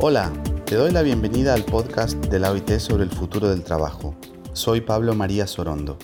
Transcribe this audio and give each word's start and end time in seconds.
Hola, 0.00 0.32
te 0.66 0.74
doy 0.74 0.90
la 0.90 1.02
bienvenida 1.02 1.54
al 1.54 1.64
podcast 1.64 2.16
de 2.26 2.40
la 2.40 2.50
OIT 2.50 2.78
sobre 2.78 3.04
el 3.04 3.10
futuro 3.10 3.48
del 3.48 3.62
trabajo. 3.62 4.14
Soy 4.52 4.80
Pablo 4.80 5.14
María 5.14 5.46
Sorondo. 5.46 5.98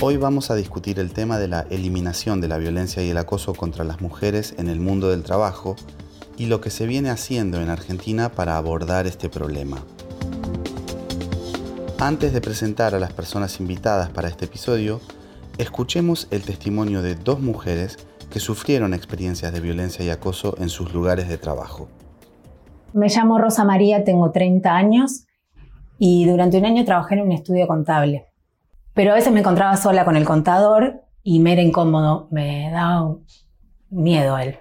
Hoy 0.00 0.16
vamos 0.16 0.50
a 0.50 0.54
discutir 0.54 1.00
el 1.00 1.12
tema 1.12 1.38
de 1.38 1.48
la 1.48 1.66
eliminación 1.68 2.40
de 2.40 2.48
la 2.48 2.58
violencia 2.58 3.02
y 3.02 3.10
el 3.10 3.18
acoso 3.18 3.54
contra 3.54 3.84
las 3.84 4.00
mujeres 4.00 4.54
en 4.56 4.68
el 4.68 4.78
mundo 4.78 5.10
del 5.10 5.24
trabajo 5.24 5.74
y 6.38 6.46
lo 6.46 6.60
que 6.60 6.70
se 6.70 6.86
viene 6.86 7.10
haciendo 7.10 7.60
en 7.60 7.70
Argentina 7.70 8.30
para 8.30 8.56
abordar 8.56 9.06
este 9.06 9.28
problema. 9.28 9.84
Antes 11.98 12.32
de 12.32 12.40
presentar 12.40 12.94
a 12.94 13.00
las 13.00 13.12
personas 13.12 13.58
invitadas 13.58 14.10
para 14.10 14.28
este 14.28 14.44
episodio, 14.44 15.00
escuchemos 15.58 16.28
el 16.30 16.42
testimonio 16.42 17.02
de 17.02 17.16
dos 17.16 17.40
mujeres 17.40 17.98
que 18.30 18.40
sufrieron 18.40 18.94
experiencias 18.94 19.52
de 19.52 19.60
violencia 19.60 20.04
y 20.04 20.10
acoso 20.10 20.56
en 20.58 20.68
sus 20.68 20.92
lugares 20.92 21.28
de 21.28 21.38
trabajo. 21.38 21.88
Me 22.92 23.08
llamo 23.08 23.38
Rosa 23.38 23.64
María, 23.64 24.04
tengo 24.04 24.30
30 24.30 24.74
años 24.74 25.26
y 25.98 26.28
durante 26.28 26.58
un 26.58 26.64
año 26.64 26.84
trabajé 26.84 27.14
en 27.14 27.22
un 27.22 27.32
estudio 27.32 27.66
contable. 27.66 28.26
Pero 28.94 29.12
a 29.12 29.14
veces 29.14 29.32
me 29.32 29.40
encontraba 29.40 29.76
sola 29.76 30.04
con 30.04 30.16
el 30.16 30.24
contador 30.24 31.02
y 31.22 31.40
me 31.40 31.52
era 31.52 31.62
incómodo, 31.62 32.28
me 32.30 32.70
daba 32.70 33.16
miedo 33.90 34.36
a 34.36 34.44
él. 34.44 34.58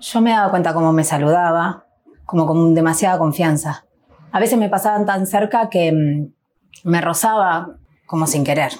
Yo 0.00 0.20
me 0.20 0.30
daba 0.30 0.50
cuenta 0.50 0.74
cómo 0.74 0.92
me 0.92 1.04
saludaba, 1.04 1.86
como 2.24 2.46
con 2.46 2.74
demasiada 2.74 3.18
confianza. 3.18 3.86
A 4.32 4.40
veces 4.40 4.58
me 4.58 4.68
pasaban 4.68 5.06
tan 5.06 5.26
cerca 5.26 5.70
que 5.70 5.92
mm, 5.92 6.88
me 6.88 7.00
rozaba 7.00 7.78
como 8.06 8.26
sin 8.26 8.44
querer. 8.44 8.72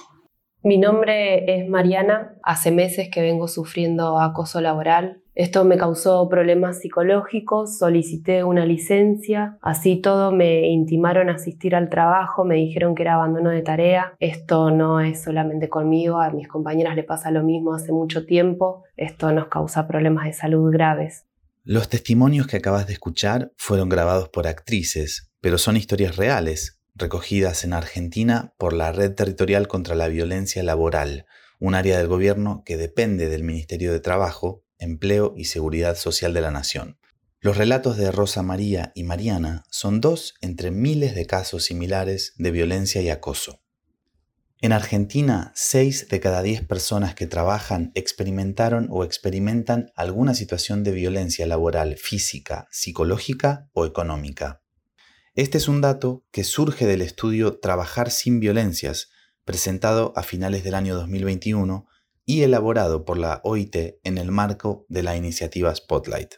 Mi 0.63 0.77
nombre 0.77 1.55
es 1.55 1.69
Mariana, 1.69 2.35
hace 2.43 2.71
meses 2.71 3.09
que 3.09 3.21
vengo 3.21 3.47
sufriendo 3.47 4.19
acoso 4.19 4.59
laboral. 4.59 5.21
Esto 5.35 5.63
me 5.63 5.77
causó 5.77 6.27
problemas 6.29 6.79
psicológicos, 6.79 7.77
solicité 7.77 8.43
una 8.43 8.65
licencia, 8.65 9.59
así 9.61 10.01
todo 10.01 10.31
me 10.31 10.67
intimaron 10.67 11.29
a 11.29 11.35
asistir 11.35 11.75
al 11.75 11.89
trabajo, 11.89 12.43
me 12.43 12.55
dijeron 12.55 12.95
que 12.95 13.03
era 13.03 13.13
abandono 13.13 13.51
de 13.51 13.61
tarea. 13.61 14.15
Esto 14.19 14.71
no 14.71 14.99
es 14.99 15.21
solamente 15.21 15.69
conmigo, 15.69 16.19
a 16.19 16.31
mis 16.31 16.47
compañeras 16.47 16.95
le 16.95 17.03
pasa 17.03 17.29
lo 17.29 17.43
mismo 17.43 17.75
hace 17.75 17.91
mucho 17.91 18.25
tiempo. 18.25 18.83
Esto 18.97 19.31
nos 19.31 19.49
causa 19.49 19.87
problemas 19.87 20.25
de 20.25 20.33
salud 20.33 20.71
graves. 20.71 21.27
Los 21.63 21.87
testimonios 21.87 22.47
que 22.47 22.57
acabas 22.57 22.87
de 22.87 22.93
escuchar 22.93 23.51
fueron 23.57 23.89
grabados 23.89 24.29
por 24.29 24.47
actrices, 24.47 25.31
pero 25.39 25.59
son 25.59 25.77
historias 25.77 26.15
reales, 26.15 26.76
recogidas 26.97 27.63
en 27.63 27.73
Argentina 27.73 28.53
por 28.57 28.73
la 28.73 28.91
Red 28.91 29.13
Territorial 29.13 29.67
contra 29.67 29.95
la 29.95 30.07
Violencia 30.07 30.63
Laboral, 30.63 31.25
un 31.59 31.75
área 31.75 31.97
del 31.97 32.07
gobierno 32.07 32.63
que 32.65 32.77
depende 32.77 33.29
del 33.29 33.43
Ministerio 33.43 33.93
de 33.93 33.99
Trabajo, 33.99 34.63
Empleo 34.79 35.33
y 35.37 35.45
Seguridad 35.45 35.95
Social 35.95 36.33
de 36.33 36.41
la 36.41 36.51
Nación. 36.51 36.97
Los 37.39 37.57
relatos 37.57 37.97
de 37.97 38.11
Rosa 38.11 38.41
María 38.41 38.91
y 38.95 39.03
Mariana 39.03 39.63
son 39.69 40.01
dos 40.01 40.35
entre 40.41 40.71
miles 40.71 41.13
de 41.13 41.27
casos 41.27 41.65
similares 41.65 42.33
de 42.37 42.51
violencia 42.51 43.01
y 43.01 43.09
acoso. 43.09 43.61
En 44.59 44.71
Argentina, 44.71 45.51
seis 45.53 46.07
de 46.09 46.19
cada 46.19 46.41
diez 46.41 46.65
personas 46.65 47.13
que 47.13 47.27
trabajan 47.27 47.91
experimentaron 47.93 48.87
o 48.89 49.03
experimentan 49.03 49.91
alguna 49.95 50.33
situación 50.33 50.83
de 50.83 50.91
violencia 50.93 51.45
laboral 51.45 51.95
física, 51.95 52.67
psicológica 52.71 53.69
o 53.73 53.85
económica. 53.85 54.63
Este 55.37 55.59
es 55.59 55.67
un 55.67 55.81
dato 55.81 56.25
que 56.31 56.43
surge 56.43 56.87
del 56.87 57.03
estudio 57.03 57.59
Trabajar 57.59 58.09
sin 58.09 58.39
violencias, 58.39 59.11
presentado 59.45 60.11
a 60.15 60.23
finales 60.23 60.63
del 60.63 60.73
año 60.73 60.95
2021 60.95 61.85
y 62.25 62.41
elaborado 62.41 63.05
por 63.05 63.19
la 63.19 63.41
OIT 63.43 63.99
en 64.03 64.17
el 64.17 64.31
marco 64.31 64.87
de 64.89 65.03
la 65.03 65.15
iniciativa 65.15 65.75
Spotlight. 65.75 66.37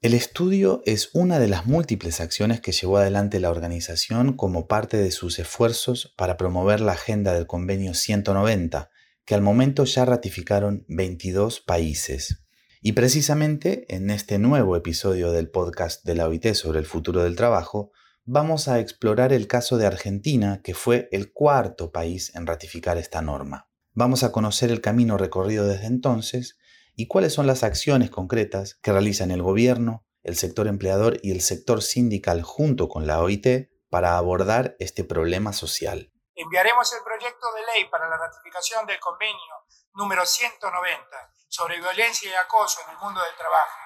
El 0.00 0.14
estudio 0.14 0.80
es 0.86 1.10
una 1.12 1.38
de 1.38 1.48
las 1.48 1.66
múltiples 1.66 2.22
acciones 2.22 2.62
que 2.62 2.72
llevó 2.72 2.96
adelante 2.96 3.38
la 3.38 3.50
organización 3.50 4.32
como 4.32 4.66
parte 4.66 4.96
de 4.96 5.10
sus 5.10 5.38
esfuerzos 5.38 6.14
para 6.16 6.38
promover 6.38 6.80
la 6.80 6.92
agenda 6.92 7.34
del 7.34 7.46
convenio 7.46 7.92
190, 7.92 8.88
que 9.26 9.34
al 9.34 9.42
momento 9.42 9.84
ya 9.84 10.06
ratificaron 10.06 10.86
22 10.88 11.60
países. 11.60 12.44
Y 12.80 12.92
precisamente 12.92 13.84
en 13.94 14.08
este 14.08 14.38
nuevo 14.38 14.74
episodio 14.74 15.32
del 15.32 15.50
podcast 15.50 16.02
de 16.06 16.14
la 16.14 16.26
OIT 16.26 16.54
sobre 16.54 16.78
el 16.78 16.86
futuro 16.86 17.22
del 17.22 17.36
trabajo, 17.36 17.92
vamos 18.30 18.68
a 18.68 18.78
explorar 18.78 19.32
el 19.32 19.48
caso 19.48 19.78
de 19.78 19.86
Argentina, 19.86 20.60
que 20.62 20.74
fue 20.74 21.08
el 21.12 21.32
cuarto 21.32 21.90
país 21.90 22.34
en 22.34 22.46
ratificar 22.46 22.98
esta 22.98 23.22
norma. 23.22 23.70
Vamos 23.94 24.22
a 24.22 24.32
conocer 24.32 24.70
el 24.70 24.82
camino 24.82 25.16
recorrido 25.16 25.66
desde 25.66 25.86
entonces 25.86 26.58
y 26.94 27.08
cuáles 27.08 27.32
son 27.32 27.46
las 27.46 27.64
acciones 27.64 28.10
concretas 28.10 28.74
que 28.82 28.92
realizan 28.92 29.30
el 29.30 29.40
gobierno, 29.40 30.04
el 30.24 30.36
sector 30.36 30.68
empleador 30.68 31.16
y 31.22 31.32
el 31.32 31.40
sector 31.40 31.80
sindical 31.80 32.42
junto 32.42 32.90
con 32.90 33.06
la 33.06 33.22
OIT 33.22 33.70
para 33.88 34.18
abordar 34.18 34.76
este 34.78 35.04
problema 35.04 35.54
social. 35.54 36.12
Enviaremos 36.34 36.92
el 36.92 37.02
proyecto 37.02 37.46
de 37.54 37.62
ley 37.72 37.88
para 37.90 38.10
la 38.10 38.18
ratificación 38.18 38.84
del 38.84 39.00
convenio 39.00 39.64
número 39.94 40.26
190 40.26 41.32
sobre 41.48 41.78
violencia 41.78 42.30
y 42.30 42.34
acoso 42.34 42.82
en 42.84 42.90
el 42.90 42.98
mundo 42.98 43.22
del 43.22 43.34
trabajo. 43.36 43.78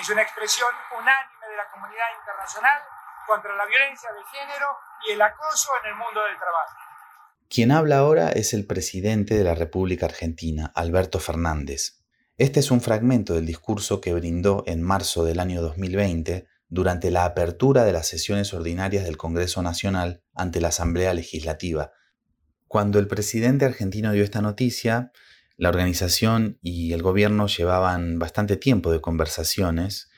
Es 0.00 0.10
una 0.10 0.22
expresión 0.22 0.70
unánime 0.90 1.46
de 1.48 1.56
la 1.56 1.70
comunidad 1.70 2.08
internacional 2.18 2.82
contra 3.26 3.54
la 3.56 3.66
violencia 3.66 4.08
de 4.12 4.38
género 4.38 4.66
y 5.08 5.12
el 5.12 5.22
acoso 5.22 5.70
en 5.82 5.90
el 5.90 5.96
mundo 5.96 6.20
del 6.24 6.36
trabajo. 6.36 6.74
Quien 7.48 7.70
habla 7.70 7.98
ahora 7.98 8.30
es 8.30 8.54
el 8.54 8.66
presidente 8.66 9.36
de 9.36 9.44
la 9.44 9.54
República 9.54 10.06
Argentina, 10.06 10.72
Alberto 10.74 11.20
Fernández. 11.20 12.00
Este 12.38 12.60
es 12.60 12.70
un 12.70 12.80
fragmento 12.80 13.34
del 13.34 13.46
discurso 13.46 14.00
que 14.00 14.12
brindó 14.12 14.64
en 14.66 14.82
marzo 14.82 15.24
del 15.24 15.40
año 15.40 15.62
2020 15.62 16.46
durante 16.68 17.10
la 17.10 17.24
apertura 17.24 17.84
de 17.84 17.92
las 17.92 18.08
sesiones 18.08 18.52
ordinarias 18.52 19.04
del 19.04 19.16
Congreso 19.16 19.62
Nacional 19.62 20.22
ante 20.34 20.60
la 20.60 20.68
Asamblea 20.68 21.14
Legislativa. 21.14 21.92
Cuando 22.66 22.98
el 22.98 23.06
presidente 23.06 23.64
argentino 23.64 24.12
dio 24.12 24.24
esta 24.24 24.42
noticia, 24.42 25.12
la 25.56 25.68
organización 25.68 26.58
y 26.60 26.92
el 26.92 27.02
gobierno 27.02 27.46
llevaban 27.46 28.18
bastante 28.18 28.56
tiempo 28.56 28.90
de 28.90 29.00
conversaciones 29.00 30.10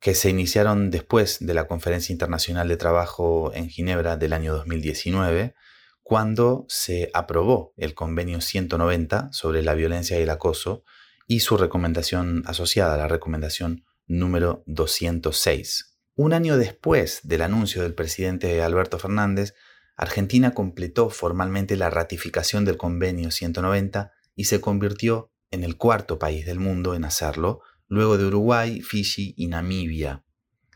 que 0.00 0.14
se 0.14 0.30
iniciaron 0.30 0.90
después 0.90 1.38
de 1.40 1.54
la 1.54 1.66
Conferencia 1.66 2.12
Internacional 2.12 2.68
de 2.68 2.78
Trabajo 2.78 3.52
en 3.54 3.68
Ginebra 3.68 4.16
del 4.16 4.32
año 4.32 4.54
2019, 4.54 5.54
cuando 6.02 6.64
se 6.68 7.10
aprobó 7.12 7.74
el 7.76 7.94
convenio 7.94 8.40
190 8.40 9.28
sobre 9.32 9.62
la 9.62 9.74
violencia 9.74 10.18
y 10.18 10.22
el 10.22 10.30
acoso 10.30 10.84
y 11.26 11.40
su 11.40 11.56
recomendación 11.56 12.42
asociada, 12.46 12.96
la 12.96 13.08
recomendación 13.08 13.84
número 14.06 14.64
206. 14.66 15.98
Un 16.16 16.32
año 16.32 16.56
después 16.56 17.20
del 17.22 17.42
anuncio 17.42 17.82
del 17.82 17.94
presidente 17.94 18.62
Alberto 18.62 18.98
Fernández, 18.98 19.54
Argentina 19.96 20.54
completó 20.54 21.10
formalmente 21.10 21.76
la 21.76 21.90
ratificación 21.90 22.64
del 22.64 22.78
convenio 22.78 23.30
190 23.30 24.12
y 24.34 24.44
se 24.44 24.60
convirtió 24.60 25.30
en 25.50 25.62
el 25.62 25.76
cuarto 25.76 26.18
país 26.18 26.46
del 26.46 26.58
mundo 26.58 26.94
en 26.94 27.04
hacerlo, 27.04 27.60
luego 27.90 28.16
de 28.16 28.24
Uruguay, 28.24 28.80
Fiji 28.80 29.34
y 29.36 29.48
Namibia. 29.48 30.24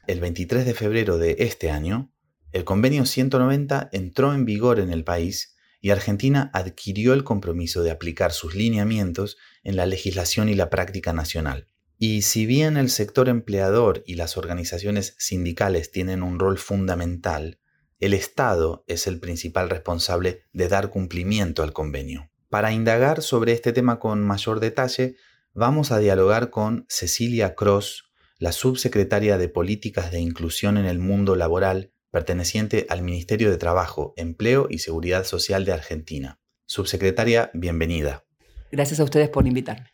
El 0.08 0.20
23 0.20 0.66
de 0.66 0.74
febrero 0.74 1.16
de 1.16 1.36
este 1.38 1.70
año, 1.70 2.12
el 2.50 2.64
convenio 2.64 3.06
190 3.06 3.88
entró 3.92 4.34
en 4.34 4.44
vigor 4.44 4.80
en 4.80 4.90
el 4.90 5.04
país 5.04 5.54
y 5.80 5.90
Argentina 5.90 6.50
adquirió 6.52 7.14
el 7.14 7.22
compromiso 7.22 7.84
de 7.84 7.92
aplicar 7.92 8.32
sus 8.32 8.56
lineamientos 8.56 9.36
en 9.62 9.76
la 9.76 9.86
legislación 9.86 10.48
y 10.48 10.54
la 10.54 10.70
práctica 10.70 11.12
nacional. 11.12 11.68
Y 11.98 12.22
si 12.22 12.46
bien 12.46 12.76
el 12.76 12.90
sector 12.90 13.28
empleador 13.28 14.02
y 14.06 14.16
las 14.16 14.36
organizaciones 14.36 15.14
sindicales 15.18 15.92
tienen 15.92 16.22
un 16.24 16.40
rol 16.40 16.58
fundamental, 16.58 17.60
el 18.00 18.12
Estado 18.12 18.84
es 18.88 19.06
el 19.06 19.20
principal 19.20 19.70
responsable 19.70 20.42
de 20.52 20.68
dar 20.68 20.90
cumplimiento 20.90 21.62
al 21.62 21.72
convenio. 21.72 22.28
Para 22.48 22.72
indagar 22.72 23.22
sobre 23.22 23.52
este 23.52 23.72
tema 23.72 24.00
con 24.00 24.22
mayor 24.22 24.58
detalle, 24.58 25.16
vamos 25.54 25.92
a 25.92 25.98
dialogar 25.98 26.50
con 26.50 26.84
Cecilia 26.88 27.54
Cross, 27.54 28.10
la 28.38 28.50
subsecretaria 28.50 29.38
de 29.38 29.48
Políticas 29.48 30.10
de 30.10 30.18
Inclusión 30.20 30.76
en 30.76 30.84
el 30.84 30.98
Mundo 30.98 31.36
Laboral, 31.36 31.92
perteneciente 32.10 32.86
al 32.90 33.02
Ministerio 33.02 33.50
de 33.50 33.56
Trabajo, 33.56 34.14
Empleo 34.16 34.66
y 34.68 34.78
Seguridad 34.78 35.24
Social 35.24 35.64
de 35.64 35.72
Argentina. 35.72 36.40
Subsecretaria, 36.66 37.50
bienvenida. 37.54 38.24
Gracias 38.72 38.98
a 38.98 39.04
ustedes 39.04 39.28
por 39.28 39.46
invitarme. 39.46 39.90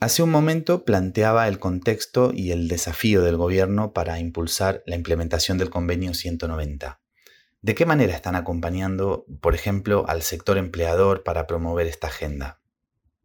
Hace 0.00 0.22
un 0.22 0.30
momento 0.30 0.84
planteaba 0.84 1.48
el 1.48 1.58
contexto 1.58 2.32
y 2.34 2.50
el 2.50 2.68
desafío 2.68 3.22
del 3.22 3.36
gobierno 3.36 3.92
para 3.92 4.18
impulsar 4.20 4.82
la 4.86 4.96
implementación 4.96 5.58
del 5.58 5.70
convenio 5.70 6.14
190. 6.14 7.00
¿De 7.60 7.74
qué 7.74 7.84
manera 7.84 8.14
están 8.14 8.36
acompañando, 8.36 9.26
por 9.40 9.54
ejemplo, 9.54 10.04
al 10.08 10.22
sector 10.22 10.56
empleador 10.56 11.24
para 11.24 11.46
promover 11.46 11.86
esta 11.86 12.06
agenda? 12.08 12.60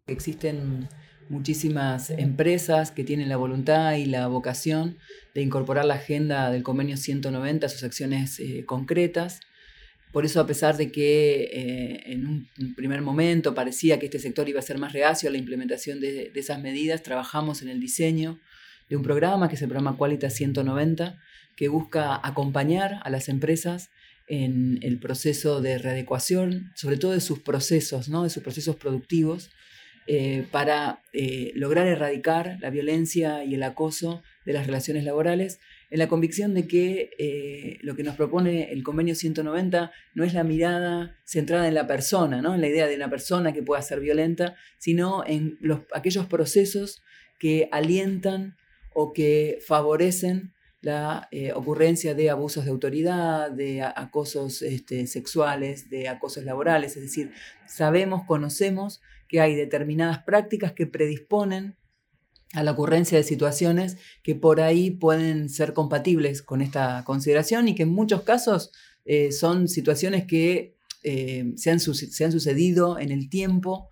Existen 0.07 0.89
muchísimas 1.31 2.09
empresas 2.09 2.91
que 2.91 3.05
tienen 3.05 3.29
la 3.29 3.37
voluntad 3.37 3.93
y 3.93 4.05
la 4.05 4.27
vocación 4.27 4.97
de 5.33 5.41
incorporar 5.41 5.85
la 5.85 5.95
agenda 5.95 6.51
del 6.51 6.61
convenio 6.61 6.97
190 6.97 7.65
a 7.65 7.69
sus 7.69 7.83
acciones 7.83 8.39
eh, 8.39 8.65
concretas. 8.65 9.39
Por 10.11 10.25
eso, 10.25 10.41
a 10.41 10.45
pesar 10.45 10.75
de 10.75 10.91
que 10.91 11.43
eh, 11.53 12.11
en 12.11 12.27
un 12.27 12.75
primer 12.75 13.01
momento 13.01 13.55
parecía 13.55 13.97
que 13.97 14.07
este 14.07 14.19
sector 14.19 14.49
iba 14.49 14.59
a 14.59 14.63
ser 14.63 14.77
más 14.77 14.91
reacio 14.91 15.29
a 15.29 15.31
la 15.31 15.37
implementación 15.37 16.01
de, 16.01 16.33
esas 16.35 16.61
medidas, 16.61 17.01
trabajamos 17.01 17.61
en 17.61 17.69
el 17.69 17.79
diseño 17.79 18.37
de 18.89 18.97
un 18.97 19.03
programa 19.03 19.47
que 19.47 19.55
es 19.55 19.61
el 19.61 19.69
programa 19.69 19.95
Qualitas 19.95 20.33
190, 20.33 21.17
que 21.55 21.69
busca 21.69 22.19
acompañar 22.27 22.99
a 23.03 23.09
las 23.09 23.29
empresas 23.29 23.89
en 24.27 24.79
el 24.81 24.99
proceso 24.99 25.61
de 25.61 25.77
readecuación, 25.77 26.71
sobre 26.75 26.97
todo 26.97 27.13
de 27.13 27.21
sus 27.21 27.39
procesos, 27.39 28.09
¿no? 28.09 28.23
de 28.23 28.29
sus 28.29 28.43
procesos 28.43 28.75
productivos, 28.75 29.49
eh, 30.13 30.45
para 30.51 31.01
eh, 31.13 31.53
lograr 31.55 31.87
erradicar 31.87 32.57
la 32.59 32.69
violencia 32.69 33.45
y 33.45 33.55
el 33.55 33.63
acoso 33.63 34.21
de 34.43 34.51
las 34.51 34.65
relaciones 34.67 35.05
laborales, 35.05 35.61
en 35.89 35.99
la 35.99 36.09
convicción 36.09 36.53
de 36.53 36.67
que 36.67 37.11
eh, 37.17 37.77
lo 37.81 37.95
que 37.95 38.03
nos 38.03 38.17
propone 38.17 38.73
el 38.73 38.83
convenio 38.83 39.15
190 39.15 39.89
no 40.13 40.23
es 40.25 40.33
la 40.33 40.43
mirada 40.43 41.17
centrada 41.23 41.65
en 41.69 41.75
la 41.75 41.87
persona, 41.87 42.41
¿no? 42.41 42.53
en 42.53 42.59
la 42.59 42.67
idea 42.67 42.87
de 42.87 42.97
una 42.97 43.09
persona 43.09 43.53
que 43.53 43.63
pueda 43.63 43.81
ser 43.81 44.01
violenta, 44.01 44.57
sino 44.79 45.23
en 45.25 45.57
los, 45.61 45.79
aquellos 45.93 46.25
procesos 46.25 47.01
que 47.39 47.69
alientan 47.71 48.57
o 48.93 49.13
que 49.13 49.59
favorecen 49.65 50.51
la 50.81 51.29
eh, 51.31 51.53
ocurrencia 51.53 52.15
de 52.15 52.29
abusos 52.29 52.65
de 52.65 52.71
autoridad, 52.71 53.49
de 53.49 53.81
acosos 53.81 54.61
este, 54.61 55.07
sexuales, 55.07 55.89
de 55.89 56.09
acosos 56.09 56.43
laborales. 56.43 56.97
Es 56.97 57.03
decir, 57.03 57.31
sabemos, 57.65 58.23
conocemos 58.25 58.99
que 59.31 59.39
hay 59.39 59.55
determinadas 59.55 60.23
prácticas 60.23 60.73
que 60.73 60.87
predisponen 60.87 61.77
a 62.51 62.63
la 62.63 62.71
ocurrencia 62.71 63.17
de 63.17 63.23
situaciones 63.23 63.95
que 64.23 64.35
por 64.35 64.59
ahí 64.59 64.91
pueden 64.91 65.47
ser 65.47 65.71
compatibles 65.73 66.41
con 66.41 66.61
esta 66.61 67.05
consideración 67.05 67.69
y 67.69 67.73
que 67.73 67.83
en 67.83 67.93
muchos 67.93 68.23
casos 68.23 68.73
eh, 69.05 69.31
son 69.31 69.69
situaciones 69.69 70.25
que 70.25 70.75
eh, 71.03 71.53
se, 71.55 71.71
han 71.71 71.79
sucedido 71.79 72.99
en 72.99 73.09
el 73.09 73.29
tiempo 73.29 73.89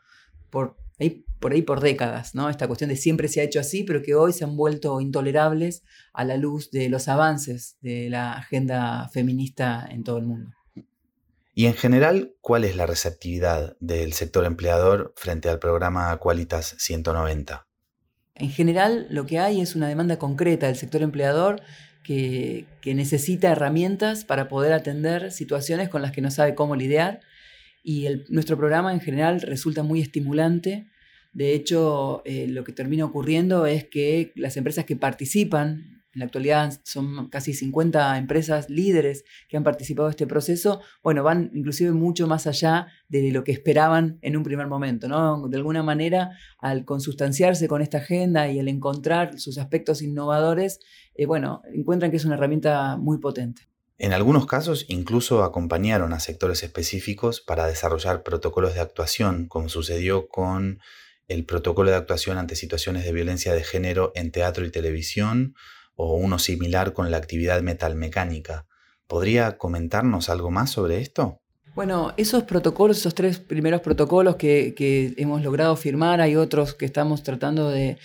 por 0.49 0.75
ahí, 0.99 1.23
por 1.39 1.53
ahí 1.53 1.61
por 1.61 1.79
décadas, 1.79 2.35
¿no? 2.35 2.49
Esta 2.49 2.67
cuestión 2.67 2.89
de 2.89 2.97
siempre 2.97 3.29
se 3.29 3.39
ha 3.39 3.45
hecho 3.45 3.61
así, 3.61 3.85
pero 3.85 4.01
que 4.01 4.15
hoy 4.15 4.33
se 4.33 4.43
han 4.43 4.57
vuelto 4.57 4.99
intolerables 4.99 5.83
a 6.11 6.25
la 6.25 6.35
luz 6.35 6.69
de 6.69 6.89
los 6.89 7.07
avances 7.07 7.77
de 7.79 8.09
la 8.09 8.33
agenda 8.33 9.07
feminista 9.13 9.87
en 9.89 10.03
todo 10.03 10.17
el 10.17 10.25
mundo. 10.25 10.58
Y 11.53 11.65
en 11.65 11.73
general, 11.73 12.35
¿cuál 12.41 12.63
es 12.63 12.75
la 12.75 12.85
receptividad 12.85 13.75
del 13.79 14.13
sector 14.13 14.45
empleador 14.45 15.13
frente 15.15 15.49
al 15.49 15.59
programa 15.59 16.15
Qualitas 16.17 16.75
190? 16.77 17.67
En 18.35 18.49
general, 18.49 19.07
lo 19.09 19.25
que 19.25 19.39
hay 19.39 19.59
es 19.59 19.75
una 19.75 19.89
demanda 19.89 20.17
concreta 20.17 20.67
del 20.67 20.77
sector 20.77 21.01
empleador 21.01 21.61
que, 22.03 22.65
necesita 22.85 23.51
herramientas 23.51 24.25
para 24.25 24.47
poder 24.47 24.73
atender 24.73 25.31
situaciones 25.31 25.89
con 25.89 26.01
las 26.01 26.11
que 26.11 26.21
no 26.21 26.31
sabe 26.31 26.55
cómo 26.55 26.75
lidiar. 26.75 27.19
Y 27.83 28.07
nuestro 28.29 28.57
programa 28.57 28.93
en 28.93 28.99
general 28.99 29.41
resulta 29.41 29.83
muy 29.83 30.01
estimulante. 30.01 30.87
De 31.33 31.53
hecho, 31.53 32.23
eh, 32.25 32.47
lo 32.47 32.63
que 32.63 32.71
termina 32.71 33.05
ocurriendo 33.05 33.65
es 33.65 33.85
que 33.85 34.31
las 34.35 34.57
empresas 34.57 34.85
que 34.85 34.95
participan 34.95 35.98
en 36.19 36.23
la 36.23 36.25
actualidad 36.25 36.81
son 36.83 37.29
casi 37.29 37.53
50 37.53 38.17
empresas 38.17 38.69
líderes 38.69 39.23
que 39.47 39.55
han 39.55 39.63
participado 39.63 40.09
en 40.09 40.11
este 40.11 40.27
proceso, 40.27 40.81
bueno, 41.01 41.23
van 41.23 41.49
inclusive 41.53 41.91
mucho 41.93 42.27
más 42.27 42.45
allá 42.45 42.87
de 43.07 43.31
lo 43.31 43.45
que 43.45 43.53
esperaban 43.53 44.19
en 44.21 44.35
un 44.35 44.43
primer 44.43 44.67
momento, 44.67 45.07
¿no? 45.07 45.47
De 45.47 45.55
alguna 45.55 45.81
manera, 45.81 46.31
al 46.59 46.83
consustanciarse 46.83 47.69
con 47.69 47.81
esta 47.81 47.99
agenda 47.99 48.49
y 48.49 48.59
al 48.59 48.67
encontrar 48.67 49.39
sus 49.39 49.57
aspectos 49.57 50.01
innovadores, 50.01 50.81
eh, 51.15 51.25
bueno, 51.25 51.61
encuentran 51.73 52.11
que 52.11 52.17
es 52.17 52.25
una 52.25 52.35
herramienta 52.35 52.97
muy 52.97 53.19
potente. 53.19 53.69
En 53.97 54.11
algunos 54.11 54.45
casos 54.45 54.85
incluso 54.89 55.43
acompañaron 55.43 56.11
a 56.11 56.19
sectores 56.19 56.63
específicos 56.63 57.39
para 57.39 57.65
desarrollar 57.65 58.23
protocolos 58.23 58.73
de 58.73 58.81
actuación, 58.81 59.47
como 59.47 59.69
sucedió 59.69 60.27
con 60.27 60.79
el 61.29 61.45
protocolo 61.45 61.91
de 61.91 61.95
actuación 61.95 62.37
ante 62.37 62.55
situaciones 62.55 63.05
de 63.05 63.13
violencia 63.13 63.53
de 63.53 63.63
género 63.63 64.11
en 64.15 64.31
teatro 64.31 64.65
y 64.65 64.71
televisión, 64.71 65.55
o 66.01 66.15
uno 66.15 66.39
similar 66.39 66.93
con 66.93 67.11
la 67.11 67.17
actividad 67.17 67.61
metalmecánica. 67.61 68.65
¿Podría 69.05 69.57
comentarnos 69.57 70.29
algo 70.29 70.49
más 70.49 70.69
sobre 70.69 71.01
esto? 71.01 71.41
Bueno, 71.75 72.13
esos 72.15 72.43
protocolos, 72.43 72.99
esos 72.99 73.13
tres 73.13 73.37
primeros 73.37 73.81
protocolos 73.81 74.37
que, 74.37 75.13
hemos 75.17 75.43
logrado 75.43 75.75
firmar, 75.75 76.21
hay 76.21 76.37
otros 76.37 76.73
que 76.73 76.85
estamos 76.85 77.21
tratando 77.21 77.69
de, 77.69 77.97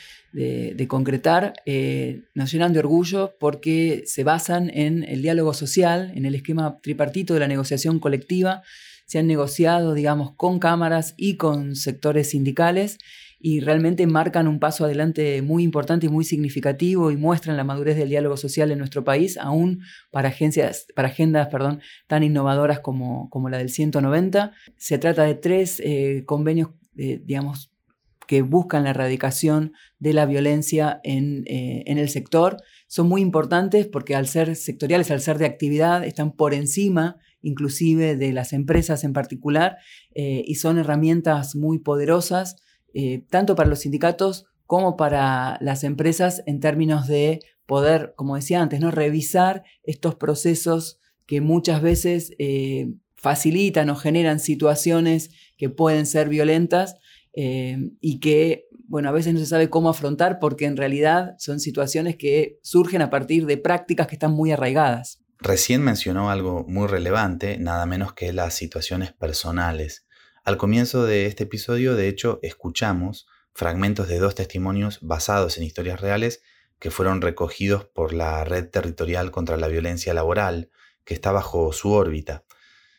concretar, 0.89 1.55
eh, 1.67 2.23
nos 2.35 2.51
llenan 2.51 2.73
de 2.73 2.81
orgullo 2.81 3.37
porque 3.39 4.03
se 4.07 4.25
basan 4.25 4.71
en 4.75 5.05
el 5.05 5.23
diálogo 5.23 5.55
social, 5.55 6.11
en 6.17 6.27
el 6.27 6.35
esquema 6.35 6.79
tripartito 6.83 7.33
de 7.33 7.41
la 7.41 7.49
negociación 7.49 8.01
colectiva. 8.01 8.63
Se 9.07 9.21
han 9.21 9.29
negociado, 9.29 9.95
digamos, 9.95 10.35
con 10.35 10.59
cámaras 10.59 11.15
y 11.17 11.37
con 11.37 11.77
sectores 11.77 12.31
sindicales 12.31 12.99
y 13.47 13.61
realmente 13.61 14.07
marcan 14.07 14.49
un 14.49 14.59
paso 14.59 14.87
adelante 14.87 15.43
muy 15.43 15.65
importante 15.65 16.07
y 16.07 16.09
muy 16.09 16.25
significativo 16.25 17.11
y 17.11 17.19
muestran 17.19 17.59
la 17.59 17.65
madurez 17.65 17.95
del 17.95 18.09
diálogo 18.09 18.39
social 18.39 18.71
en 18.71 18.79
nuestro 18.79 19.05
país, 19.05 19.37
aún 19.37 19.83
para, 20.11 20.31
agencias, 20.31 20.87
para 20.97 21.09
agendas 21.09 21.49
perdón, 21.49 21.83
tan 22.07 22.23
innovadoras 22.23 22.81
como, 22.81 23.29
como 23.29 23.51
la 23.51 23.59
del 23.59 23.69
190. 23.69 24.53
Se 24.79 24.97
trata 24.97 25.25
de 25.25 25.35
tres 25.35 25.79
eh, 25.85 26.23
convenios, 26.25 26.71
eh, 26.97 27.21
digamos, 27.23 27.71
que 28.27 28.41
buscan 28.41 28.85
la 28.85 28.91
erradicación 28.91 29.75
de 29.99 30.15
la 30.15 30.25
violencia 30.25 31.03
en, 31.05 31.45
eh, 31.47 31.83
en, 31.85 31.99
el 31.99 32.09
sector. 32.09 32.63
Son 32.87 33.07
muy 33.11 33.21
importantes 33.21 33.87
porque 33.87 34.15
al 34.15 34.27
ser 34.27 34.57
sectoriales, 34.57 35.11
al 35.11 35.21
ser 35.21 35.37
de 35.37 35.45
actividad, 35.45 36.03
están 36.03 36.33
por 36.33 36.55
encima 36.55 37.19
inclusive 37.43 38.17
de 38.17 38.33
las 38.33 38.55
empresas 38.55 39.05
en 39.05 39.13
particular 39.13 39.77
y 40.15 40.55
son 40.55 40.79
herramientas 40.79 41.55
muy 41.55 41.79
poderosas 41.79 42.57
eh, 42.95 43.25
tanto 43.29 43.55
para 43.57 43.69
los 43.69 43.81
sindicatos 43.81 44.47
como 44.67 44.97
para 44.97 45.59
las 45.61 45.85
empresas 45.85 46.43
en 46.47 46.61
términos 46.61 47.07
de 47.07 47.41
poder, 47.67 48.15
como 48.17 48.37
decía 48.37 48.63
antes, 48.63 48.81
¿no? 48.81 48.91
revisar 48.91 49.65
estos 49.83 50.15
procesos 50.15 50.99
que 51.27 51.41
muchas 51.41 51.83
veces 51.83 52.33
eh, 52.39 52.93
facilitan 53.17 53.91
o 53.91 53.97
generan 53.97 54.39
situaciones 54.39 55.31
que 55.57 55.71
pueden 55.71 56.07
ser 56.07 56.29
violentas 56.29 56.97
eh, 57.33 57.79
y 58.01 58.21
que, 58.21 58.67
bueno, 58.87 59.09
a 59.09 59.13
veces 59.13 59.35
no 59.35 59.41
se 59.41 59.47
sabe 59.47 59.71
cómo 59.71 59.89
afrontar 59.89 60.39
porque 60.39 60.67
en 60.67 60.77
realidad 60.77 61.35
son 61.39 61.59
situaciones 61.59 62.17
que 62.17 62.59
surgen 62.63 63.03
a 63.03 63.11
partir 63.11 63.47
de 63.47 63.57
prácticas 63.57 64.07
que 64.07 64.15
están 64.15 64.33
muy 64.33 64.53
arraigadas. 64.53 65.21
Recién 65.39 65.83
mencionó 65.83 66.31
algo 66.31 66.65
muy 66.69 66.87
relevante, 66.87 67.59
nada 67.59 67.87
menos 67.87 68.13
que 68.13 68.33
las 68.33 68.55
situaciones 68.55 69.13
personales. 69.13 70.07
Al 70.45 70.59
comienzo 70.59 71.07
de 71.07 71.25
este 71.25 71.45
episodio, 71.45 71.97
de 71.97 72.07
hecho, 72.07 72.39
escuchamos 72.43 73.27
fragmentos 73.55 74.09
de 74.09 74.19
dos 74.19 74.35
testimonios 74.35 74.99
basados 75.01 75.57
en 75.57 75.65
historias 75.65 76.03
reales 76.03 76.43
que 76.79 76.91
fueron 76.91 77.23
recogidos 77.23 77.87
por 77.87 78.13
la 78.13 78.45
Red 78.45 78.69
Territorial 78.69 79.31
contra 79.31 79.57
la 79.57 79.69
Violencia 79.69 80.13
Laboral, 80.13 80.71
que 81.07 81.15
está 81.15 81.33
bajo 81.33 81.73
su 81.73 81.93
órbita. 81.93 82.45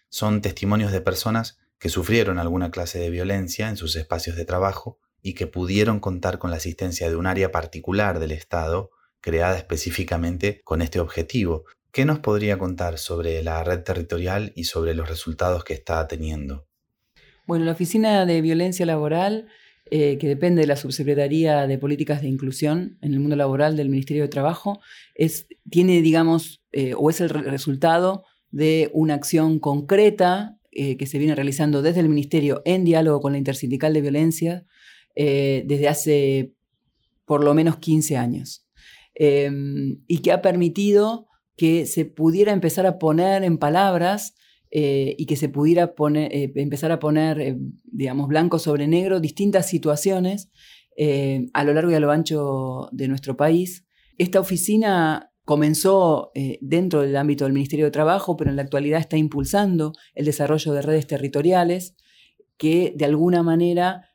Son 0.09 0.41
testimonios 0.41 0.91
de 0.91 1.01
personas 1.01 1.59
que 1.77 1.89
sufrieron 1.89 2.39
alguna 2.39 2.71
clase 2.71 2.97
de 2.97 3.11
violencia 3.11 3.69
en 3.69 3.77
sus 3.77 3.95
espacios 3.95 4.35
de 4.35 4.45
trabajo 4.45 4.97
y 5.21 5.35
que 5.35 5.45
pudieron 5.45 5.99
contar 5.99 6.39
con 6.39 6.49
la 6.49 6.57
asistencia 6.57 7.11
de 7.11 7.15
un 7.15 7.27
área 7.27 7.51
particular 7.51 8.17
del 8.17 8.31
Estado 8.31 8.89
creada 9.21 9.55
específicamente 9.55 10.61
con 10.63 10.81
este 10.81 10.99
objetivo. 10.99 11.65
¿Qué 11.91 12.05
nos 12.05 12.17
podría 12.17 12.57
contar 12.57 12.97
sobre 12.97 13.43
la 13.43 13.63
red 13.63 13.83
territorial 13.83 14.51
y 14.55 14.63
sobre 14.63 14.95
los 14.95 15.07
resultados 15.07 15.63
que 15.63 15.75
está 15.75 16.07
teniendo? 16.07 16.65
Bueno, 17.47 17.65
la 17.65 17.73
Oficina 17.73 18.25
de 18.25 18.41
Violencia 18.41 18.85
Laboral, 18.87 19.47
eh, 19.91 20.17
que 20.17 20.27
depende 20.27 20.61
de 20.61 20.67
la 20.67 20.75
Subsecretaría 20.75 21.67
de 21.67 21.77
Políticas 21.77 22.23
de 22.23 22.27
Inclusión 22.27 22.97
en 23.01 23.13
el 23.13 23.19
mundo 23.19 23.35
laboral 23.35 23.77
del 23.77 23.89
Ministerio 23.89 24.23
de 24.23 24.29
Trabajo, 24.29 24.79
es, 25.13 25.47
tiene, 25.69 26.01
digamos, 26.01 26.63
eh, 26.71 26.93
o 26.97 27.11
es 27.11 27.21
el 27.21 27.29
resultado 27.29 28.23
de 28.49 28.89
una 28.93 29.13
acción 29.13 29.59
concreta 29.59 30.57
eh, 30.71 30.97
que 30.97 31.05
se 31.05 31.19
viene 31.19 31.35
realizando 31.35 31.83
desde 31.83 31.99
el 31.99 32.09
Ministerio 32.09 32.63
en 32.65 32.83
diálogo 32.83 33.21
con 33.21 33.33
la 33.33 33.37
Intersindical 33.37 33.93
de 33.93 34.01
Violencia 34.01 34.65
desde 35.17 35.87
hace 35.87 36.51
por 37.23 37.41
lo 37.41 37.53
menos 37.53 37.77
15 37.77 38.17
años. 38.17 38.67
Em, 39.13 40.03
y 40.07 40.17
que 40.17 40.33
ha 40.33 40.41
permitido 40.41 41.27
que 41.55 41.85
se 41.85 42.03
pudiera 42.03 42.51
empezar 42.51 42.85
a 42.85 42.99
poner 42.99 43.45
en 43.45 43.57
palabras 43.57 44.35
eh, 44.77 45.15
y 45.17 45.25
que 45.25 45.37
se 45.37 45.47
pudiera 45.47 45.93
eh, 46.15 46.51
empezar 46.53 46.91
a 46.91 46.99
poner, 46.99 47.39
eh, 47.39 47.57
digamos, 47.85 48.27
blanco 48.27 48.59
sobre 48.59 48.87
negro 48.87 49.21
distintas 49.21 49.69
situaciones 49.69 50.51
a 51.53 51.63
lo 51.63 51.73
largo 51.73 51.91
y 51.91 51.93
a 51.93 52.01
lo 52.01 52.11
ancho 52.11 52.89
de 52.91 53.07
nuestro 53.07 53.37
país. 53.37 53.85
Esta 54.17 54.41
oficina 54.41 55.31
comenzó 55.45 56.31
dentro 56.59 57.01
del 57.01 57.15
ámbito 57.15 57.45
del 57.45 57.53
Ministerio 57.53 57.85
de 57.85 57.91
Trabajo, 57.91 58.35
pero 58.35 58.49
en 58.49 58.55
la 58.55 58.63
actualidad 58.63 58.99
está 58.99 59.15
impulsando 59.15 59.93
el 60.13 60.25
desarrollo 60.25 60.73
de 60.73 60.81
redes 60.81 61.07
territoriales 61.07 61.95
que 62.57 62.93
de 62.95 63.05
alguna 63.05 63.43
manera 63.43 64.09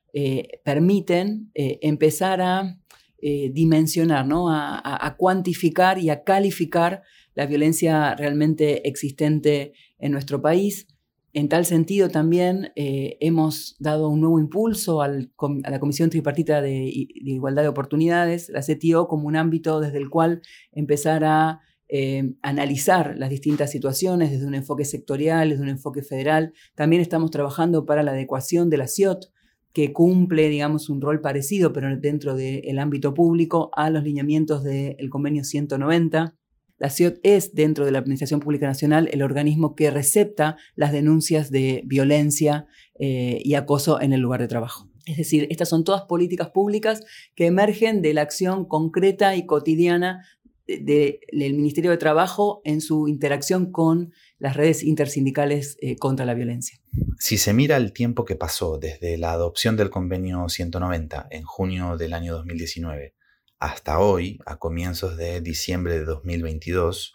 permiten 0.65 1.51
empezar 1.55 2.41
a 2.41 2.79
dimensionar, 3.21 4.27
¿no? 4.27 4.51
a 4.51 5.15
cuantificar 5.19 5.99
y 5.99 6.09
a 6.09 6.25
calificar 6.25 7.03
la 7.35 7.47
violencia 7.47 8.15
realmente 8.15 8.89
existente 8.89 9.75
en 10.01 10.13
nuestro 10.13 10.43
país. 10.43 10.87
en 11.33 11.49
tal 11.49 11.65
sentido, 11.65 12.09
también 12.09 12.73
eh, 12.75 13.17
hemos 13.21 13.77
dado 13.79 14.09
un 14.09 14.21
nuevo 14.21 14.41
impulso 14.41 15.01
a 15.01 15.07
la 15.09 15.79
Comisión 15.79 16.11
Tripartita 16.11 16.61
de, 16.61 16.91
Igualdad 16.93 17.63
de 17.63 17.69
Oportunidades, 17.69 18.49
la 18.49 18.63
CTO, 18.63 19.07
como 19.07 19.29
un 19.29 19.37
ámbito 19.37 19.79
desde 19.79 19.99
el 19.99 20.11
cual 20.11 20.43
empezar 20.73 21.23
a 21.25 21.61
eh, 21.89 22.35
analizar 22.43 23.15
las 23.17 23.31
distintas 23.31 23.71
situaciones 23.71 24.33
desde 24.33 24.47
un 24.47 24.57
enfoque 24.57 24.85
sectorial, 24.85 25.51
desde 25.51 25.63
un 25.63 25.69
enfoque 25.69 26.03
federal. 26.03 26.53
También 26.75 27.01
estamos 27.01 27.31
trabajando 27.31 27.87
para 27.87 28.03
la 28.03 28.11
adecuación 28.11 28.69
de 28.69 28.79
la 28.79 28.89
CIOT, 28.89 29.27
que 29.73 29.93
cumple, 29.93 30.49
digamos, 30.49 30.89
un 30.89 31.01
rol 31.01 31.21
parecido, 31.21 31.73
pero 31.73 31.97
dentro 31.97 32.35
del 32.35 32.79
ámbito 32.81 33.15
público, 33.15 33.71
a 33.77 33.89
los 33.91 34.03
lineamientos 34.03 34.65
del 34.65 35.09
convenio 35.11 35.45
190 35.45 36.35
la 36.81 36.89
CIOT 36.89 37.19
es, 37.23 37.55
dentro 37.55 37.85
de 37.85 37.93
la 37.93 37.99
Administración 37.99 38.41
Pública 38.41 38.67
Nacional, 38.67 39.11
el 39.13 39.23
organismo 39.23 39.75
que 39.75 39.91
recepta 39.91 40.57
las 40.75 40.93
denuncias 40.93 41.51
de 41.51 41.83
violencia 41.85 42.67
eh, 42.99 43.39
y 43.45 43.55
acoso 43.55 44.01
en 44.01 44.15
el 44.15 44.21
lugar 44.21 44.41
de 44.41 44.49
trabajo. 44.49 44.89
Es 45.05 45.19
decir, 45.19 45.47
estas 45.51 45.69
son 45.69 45.85
todas 45.85 46.03
políticas 46.03 46.49
públicas 46.49 47.03
que 47.35 47.47
emergen 47.47 48.01
de 48.01 48.15
la 48.15 48.23
acción 48.23 48.65
concreta 48.65 49.37
y 49.37 49.45
cotidiana 49.45 50.27
del 50.67 51.55
Ministerio 51.55 51.91
de 51.91 51.99
Trabajo 51.99 52.63
en 52.65 52.81
su 52.81 53.09
interacción 53.09 53.73
con 53.73 54.13
las 54.39 54.57
redes 54.57 54.83
intersindicales 54.83 55.77
eh, 55.83 55.97
contra 55.97 56.25
la 56.25 56.33
violencia. 56.33 56.79
Si 57.19 57.37
se 57.37 57.53
mira 57.53 57.77
el 57.77 57.93
tiempo 57.93 58.25
que 58.25 58.37
pasó 58.37 58.79
desde 58.79 59.19
la 59.19 59.33
adopción 59.33 59.77
del 59.77 59.91
convenio 59.91 60.49
190 60.49 61.27
en 61.31 61.43
junio 61.43 61.99
del 61.99 62.15
año 62.15 62.35
2019 62.35 63.15
hasta 63.61 63.99
hoy, 63.99 64.41
a 64.47 64.57
comienzos 64.57 65.19
de 65.19 65.43
diciembre 65.43 65.99
de 65.99 66.07
2022, 66.07 67.13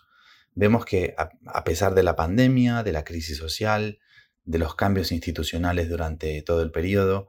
vemos 0.54 0.86
que 0.86 1.16
a, 1.18 1.64
pesar 1.64 1.96
de 1.96 2.04
la 2.04 2.16
pandemia, 2.16 2.84
de 2.84 2.94
la 2.94 3.04
crisis 3.04 3.38
social, 3.38 4.00
de 4.44 4.60
los 4.60 4.76
cambios 4.76 5.12
institucionales 5.12 5.90
durante 5.90 6.40
todo 6.44 6.62
el 6.62 6.72
periodo, 6.72 7.28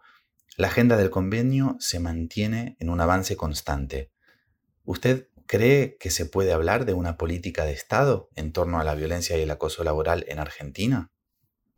la 0.59 0.69
agenda 0.69 0.99
del 0.99 1.09
convenio 1.09 1.77
se 1.81 1.99
mantiene 1.99 2.77
en 2.79 2.91
un 2.91 3.01
avance 3.01 3.37
constante. 3.37 4.13
¿Usted 4.85 5.29
cree 5.47 5.97
que 5.99 6.11
se 6.11 6.27
puede 6.27 6.53
hablar 6.53 6.85
de 6.85 6.93
una 6.93 7.17
política 7.17 7.65
de 7.65 7.73
Estado 7.73 8.29
en 8.37 8.53
torno 8.53 8.79
a 8.79 8.85
la 8.85 8.95
violencia 8.95 9.39
y 9.39 9.41
el 9.41 9.51
acoso 9.51 9.83
laboral 9.83 10.27
en 10.29 10.39
Argentina? 10.39 11.11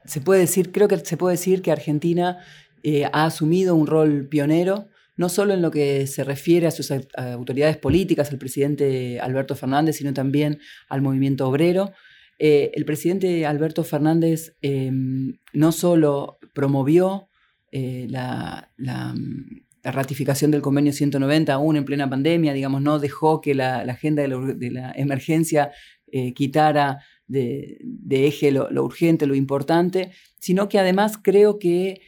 Se 0.04 0.20
puede 0.20 0.40
decir, 0.40 0.72
creo 0.72 0.88
que 0.88 0.98
se 0.98 1.16
puede 1.16 1.36
decir 1.36 1.62
que 1.62 1.70
Argentina 1.70 2.44
eh, 2.82 3.04
ha 3.04 3.26
asumido 3.26 3.76
un 3.76 3.86
rol 3.86 4.26
pionero 4.28 4.88
no 5.18 5.28
solo 5.28 5.52
en 5.52 5.60
lo 5.60 5.70
que 5.72 6.06
se 6.06 6.22
refiere 6.24 6.68
a 6.68 6.70
sus 6.70 6.92
autoridades 7.16 7.76
políticas, 7.76 8.30
al 8.30 8.38
presidente 8.38 9.18
Alberto 9.20 9.56
Fernández, 9.56 9.96
sino 9.96 10.14
también 10.14 10.60
al 10.88 11.02
movimiento 11.02 11.46
obrero. 11.46 11.92
Eh, 12.38 12.70
el 12.74 12.84
presidente 12.84 13.44
Alberto 13.44 13.82
Fernández 13.82 14.56
em, 14.62 15.38
no 15.52 15.72
solo 15.72 16.38
promovió 16.54 17.28
eh, 17.72 18.06
la, 18.08 18.70
ratificación 19.82 20.50
del 20.50 20.60
convenio 20.60 20.92
190 20.92 21.52
aún 21.52 21.76
en 21.76 21.84
plena 21.84 22.10
pandemia, 22.10 22.52
digamos, 22.52 22.82
no 22.82 22.98
dejó 22.98 23.40
que 23.40 23.54
la, 23.54 23.78
agenda 23.78 24.22
de 24.22 24.70
la, 24.70 24.92
emergencia 24.92 25.72
eh, 26.12 26.34
quitara 26.34 26.98
de, 27.26 27.78
eje 28.10 28.52
lo, 28.52 28.70
lo, 28.70 28.84
urgente, 28.84 29.26
lo 29.26 29.34
importante, 29.34 30.12
sino 30.38 30.68
que 30.68 30.78
además 30.78 31.18
creo 31.20 31.58
que 31.58 32.02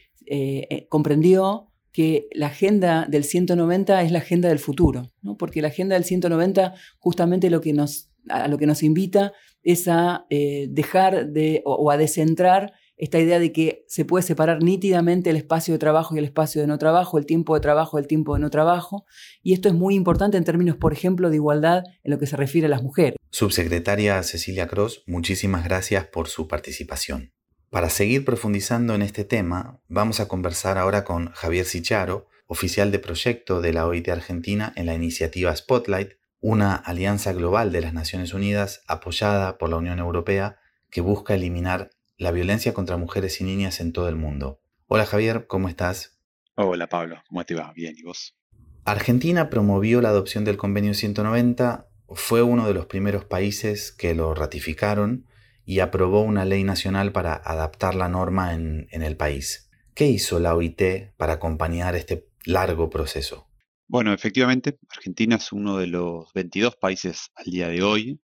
comprendió 0.87 1.70
que 1.91 2.27
la 2.33 2.47
agenda 2.47 3.05
del 3.09 3.23
190 3.23 4.01
es 4.01 4.11
la 4.11 4.19
agenda 4.19 4.49
del 4.49 4.59
futuro, 4.59 5.11
porque 5.37 5.61
la 5.61 5.67
agenda 5.67 5.95
del 5.95 6.05
190 6.05 6.73
justamente 6.99 7.49
lo 7.49 7.61
que 7.61 7.73
nos, 7.73 8.09
a 8.29 8.47
lo 8.47 8.57
que 8.57 8.65
nos 8.65 8.83
invita 8.83 9.33
es 9.63 9.87
a 9.87 10.25
eh, 10.29 10.67
dejar 10.69 11.27
de, 11.27 11.61
o, 11.65 11.91
a 11.91 11.97
descentrar 11.97 12.73
esta 12.97 13.19
idea 13.19 13.39
de 13.39 13.51
que 13.51 13.83
se 13.87 14.05
puede 14.05 14.21
separar 14.21 14.61
nítidamente 14.61 15.31
el 15.31 15.35
espacio 15.35 15.73
de 15.73 15.79
trabajo 15.79 16.15
y 16.15 16.19
el 16.19 16.25
espacio 16.25 16.61
de 16.61 16.67
no 16.67 16.77
trabajo, 16.77 17.17
el 17.17 17.25
tiempo 17.25 17.55
de 17.55 17.61
trabajo 17.61 17.97
y 17.97 18.01
el 18.01 18.07
tiempo 18.07 18.35
de 18.35 18.41
no 18.41 18.51
trabajo. 18.51 19.05
Y 19.41 19.53
esto 19.53 19.69
es 19.69 19.73
muy 19.73 19.95
importante 19.95 20.37
en 20.37 20.43
términos, 20.43 20.77
por 20.77 20.93
ejemplo, 20.93 21.31
de 21.31 21.37
igualdad 21.37 21.83
en 22.03 22.11
lo 22.11 22.19
que 22.19 22.27
se 22.27 22.37
refiere 22.37 22.67
a 22.67 22.69
las 22.69 22.83
mujeres. 22.83 23.15
Subsecretaria 23.31 24.21
Cecilia 24.21 24.67
Cross, 24.67 25.03
muchísimas 25.07 25.63
gracias 25.63 26.05
por 26.05 26.27
su 26.27 26.47
participación. 26.47 27.33
Para 27.71 27.89
seguir 27.89 28.25
profundizando 28.25 28.95
en 28.95 29.01
este 29.01 29.23
tema, 29.23 29.79
vamos 29.87 30.19
a 30.19 30.27
conversar 30.27 30.77
ahora 30.77 31.05
con 31.05 31.31
Javier 31.31 31.63
Sicharo, 31.63 32.27
oficial 32.45 32.91
de 32.91 32.99
proyecto 32.99 33.61
de 33.61 33.71
la 33.71 33.87
OIT 33.87 34.09
Argentina 34.09 34.73
en 34.75 34.87
la 34.87 34.93
iniciativa 34.93 35.55
Spotlight, 35.55 36.17
una 36.41 36.75
alianza 36.75 37.31
global 37.31 37.71
de 37.71 37.79
las 37.79 37.93
Naciones 37.93 38.33
Unidas 38.33 38.83
apoyada 38.87 39.57
por 39.57 39.69
la 39.69 39.77
Unión 39.77 39.99
Europea 39.99 40.59
que 40.89 40.99
busca 40.99 41.33
eliminar 41.33 41.91
la 42.17 42.31
violencia 42.31 42.73
contra 42.73 42.97
mujeres 42.97 43.39
y 43.39 43.45
niñas 43.45 43.79
en 43.79 43.93
todo 43.93 44.09
el 44.09 44.17
mundo. 44.17 44.59
Hola 44.87 45.05
Javier, 45.05 45.47
¿cómo 45.47 45.69
estás? 45.69 46.19
Hola 46.55 46.87
Pablo, 46.87 47.23
¿cómo 47.29 47.45
te 47.45 47.55
va? 47.55 47.71
Bien, 47.71 47.93
¿y 47.97 48.03
vos? 48.03 48.35
Argentina 48.83 49.49
promovió 49.49 50.01
la 50.01 50.09
adopción 50.09 50.43
del 50.43 50.57
Convenio 50.57 50.93
190, 50.93 51.87
fue 52.09 52.41
uno 52.41 52.67
de 52.67 52.73
los 52.73 52.87
primeros 52.87 53.23
países 53.23 53.93
que 53.93 54.13
lo 54.13 54.35
ratificaron 54.35 55.25
y 55.71 55.79
aprobó 55.79 56.19
una 56.19 56.43
ley 56.43 56.65
nacional 56.65 57.13
para 57.13 57.33
adaptar 57.33 57.95
la 57.95 58.09
norma 58.09 58.53
en, 58.53 58.89
el 58.91 59.15
país. 59.15 59.71
¿Qué 59.95 60.05
hizo 60.05 60.37
la 60.37 60.53
OIT 60.53 61.13
para 61.15 61.31
acompañar 61.31 61.95
este 61.95 62.27
largo 62.43 62.89
proceso? 62.89 63.47
Bueno, 63.87 64.11
efectivamente, 64.11 64.77
Argentina 64.89 65.37
es 65.37 65.53
uno 65.53 65.77
de 65.77 65.87
los 65.87 66.33
22 66.33 66.75
países 66.75 67.29
al 67.35 67.45
día 67.45 67.69
de 67.69 67.83
hoy 67.83 68.19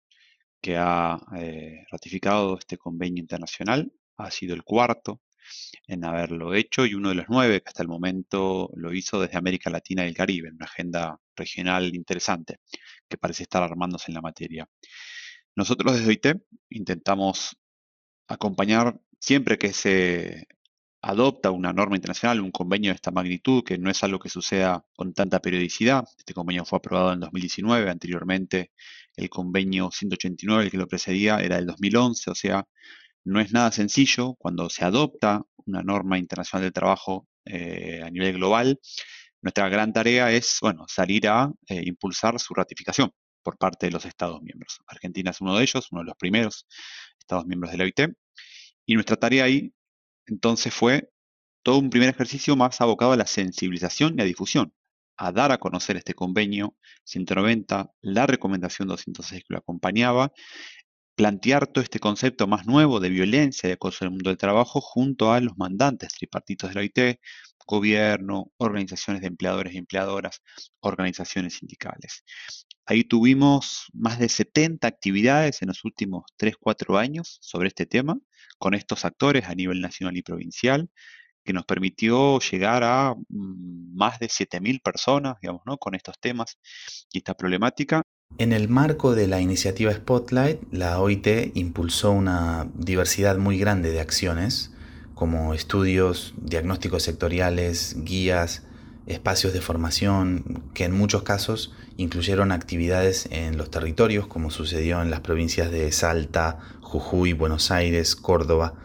que 0.59 0.77
ha 0.77 1.19
eh, 1.37 1.83
ratificado 1.91 2.57
este 2.57 2.79
convenio 2.79 3.21
internacional. 3.21 3.93
Ha 4.17 4.31
sido 4.31 4.55
el 4.55 4.63
cuarto 4.63 5.21
en 5.85 6.03
haberlo 6.03 6.55
hecho 6.55 6.87
y 6.87 6.95
uno 6.95 7.09
de 7.09 7.15
los 7.15 7.25
nueve 7.29 7.61
que 7.61 7.67
hasta 7.67 7.83
el 7.83 7.89
momento 7.89 8.71
lo 8.75 8.91
hizo 8.91 9.21
desde 9.21 9.37
América 9.37 9.69
Latina 9.69 10.03
y 10.03 10.07
el 10.07 10.15
Caribe, 10.15 10.49
una 10.49 10.65
agenda 10.65 11.19
regional 11.35 11.93
interesante 11.93 12.57
que 13.07 13.19
parece 13.19 13.43
estar 13.43 13.61
armándose 13.61 14.05
en 14.07 14.15
la 14.15 14.21
materia. 14.21 14.67
Nosotros 15.55 15.93
desde 15.93 16.07
OIT 16.07 16.25
intentamos 16.69 17.57
acompañar 18.27 18.99
siempre 19.19 19.57
que 19.57 19.73
se 19.73 20.47
adopta 21.01 21.51
una 21.51 21.71
norma 21.71 21.95
internacional, 21.95 22.41
un 22.41 22.51
convenio 22.51 22.91
de 22.91 22.95
esta 22.95 23.11
magnitud, 23.11 23.63
que 23.63 23.77
no 23.77 23.89
es 23.89 24.03
algo 24.03 24.19
que 24.19 24.29
suceda 24.29 24.85
con 24.95 25.13
tanta 25.13 25.39
periodicidad. 25.39 26.05
Este 26.17 26.33
convenio 26.33 26.65
fue 26.65 26.77
aprobado 26.79 27.13
en 27.13 27.21
2019, 27.21 27.89
anteriormente 27.89 28.71
el 29.15 29.29
convenio 29.29 29.91
189, 29.91 30.65
el 30.65 30.71
que 30.71 30.77
lo 30.77 30.87
precedía, 30.87 31.39
era 31.39 31.57
del 31.57 31.67
2011, 31.67 32.31
o 32.31 32.35
sea, 32.35 32.67
no 33.23 33.39
es 33.39 33.53
nada 33.53 33.71
sencillo 33.71 34.35
cuando 34.35 34.69
se 34.69 34.83
adopta 34.85 35.43
una 35.65 35.83
norma 35.83 36.17
internacional 36.17 36.65
de 36.65 36.71
trabajo 36.71 37.27
eh, 37.45 38.01
a 38.03 38.09
nivel 38.09 38.33
global. 38.33 38.79
Nuestra 39.41 39.69
gran 39.69 39.93
tarea 39.93 40.31
es, 40.31 40.57
bueno, 40.61 40.85
salir 40.87 41.27
a 41.27 41.51
eh, 41.69 41.81
impulsar 41.85 42.39
su 42.39 42.53
ratificación 42.53 43.11
por 43.45 43.57
parte 43.57 43.85
de 43.85 43.91
los 43.91 44.05
Estados 44.05 44.41
miembros. 44.41 44.79
Argentina 44.87 45.29
es 45.29 45.39
uno 45.39 45.55
de 45.55 45.63
ellos, 45.63 45.87
uno 45.91 46.01
de 46.01 46.07
los 46.07 46.17
primeros 46.17 46.67
Estados 47.19 47.45
miembros 47.45 47.71
de 47.71 47.77
la 47.77 47.83
OIT. 47.85 47.99
Y 48.87 48.95
nuestra 48.95 49.15
tarea 49.15 49.45
ahí 49.45 49.71
entonces 50.25 50.73
fue 50.73 51.09
todo 51.63 51.77
un 51.77 51.89
primer 51.91 52.09
ejercicio 52.09 52.55
más 52.55 52.81
abocado 52.81 53.13
a 53.13 53.17
la 53.17 53.27
sensibilización 53.27 54.15
y 54.17 54.21
a 54.21 54.25
difusión, 54.25 54.73
a 55.17 55.31
dar 55.31 55.51
a 55.51 55.59
conocer 55.59 55.95
este 55.97 56.15
convenio 56.15 56.75
190, 57.05 57.91
la 58.01 58.27
recomendación 58.27 58.87
206 58.87 59.43
que 59.47 59.53
lo 59.53 59.59
acompañaba, 59.59 60.31
plantear 61.15 61.67
todo 61.67 61.83
este 61.83 61.99
concepto 61.99 62.47
más 62.47 62.65
nuevo 62.65 62.99
de 62.99 63.09
violencia 63.09 63.69
y 63.69 63.73
acoso 63.73 63.99
en 64.01 64.07
el 64.07 64.11
mundo 64.11 64.29
del 64.31 64.37
trabajo 64.37 64.81
junto 64.81 65.31
a 65.31 65.39
los 65.39 65.57
mandantes 65.57 66.13
tripartitos 66.13 66.69
de 66.69 66.75
la 66.75 66.81
OIT, 66.81 67.19
gobierno, 67.67 68.51
organizaciones 68.57 69.21
de 69.21 69.27
empleadores 69.27 69.73
y 69.73 69.77
empleadoras, 69.77 70.41
organizaciones 70.81 71.55
sindicales. 71.55 72.23
Ahí 72.85 73.03
tuvimos 73.03 73.87
más 73.93 74.19
de 74.19 74.29
70 74.29 74.87
actividades 74.87 75.61
en 75.61 75.69
los 75.69 75.83
últimos 75.85 76.23
3-4 76.37 76.99
años 76.99 77.39
sobre 77.41 77.69
este 77.69 77.85
tema, 77.85 78.17
con 78.59 78.73
estos 78.75 79.05
actores 79.05 79.45
a 79.45 79.55
nivel 79.55 79.81
nacional 79.81 80.15
y 80.17 80.21
provincial, 80.21 80.89
que 81.43 81.53
nos 81.53 81.65
permitió 81.65 82.39
llegar 82.39 82.83
a 82.83 83.15
mm, 83.15 83.95
más 83.95 84.19
de 84.19 84.27
7.000 84.27 84.81
personas, 84.81 85.35
digamos, 85.41 85.61
¿no? 85.65 85.77
con 85.77 85.95
estos 85.95 86.19
temas 86.19 86.57
y 87.11 87.19
esta 87.19 87.35
problemática. 87.35 88.01
En 88.37 88.51
el 88.51 88.67
marco 88.67 89.15
de 89.15 89.27
la 89.27 89.41
iniciativa 89.41 89.93
Spotlight, 89.93 90.61
la 90.71 90.99
OIT 90.99 91.55
impulsó 91.55 92.11
una 92.11 92.69
diversidad 92.75 93.37
muy 93.37 93.57
grande 93.57 93.91
de 93.91 94.01
acciones, 94.01 94.73
como 95.13 95.53
estudios, 95.53 96.33
diagnósticos 96.37 97.03
sectoriales, 97.03 97.95
guías, 98.03 98.63
espacios 99.07 99.53
de 99.53 99.61
formación 99.61 100.63
que 100.73 100.85
en 100.85 100.91
muchos 100.91 101.23
casos 101.23 101.73
incluyeron 101.97 102.51
actividades 102.51 103.27
en 103.31 103.57
los 103.57 103.69
territorios, 103.69 104.27
como 104.27 104.51
sucedió 104.51 105.01
en 105.01 105.11
las 105.11 105.21
provincias 105.21 105.71
de 105.71 105.91
Salta, 105.91 106.59
Jujuy, 106.81 107.33
Buenos 107.33 107.71
Aires, 107.71 108.15
Córdoba. 108.15 108.75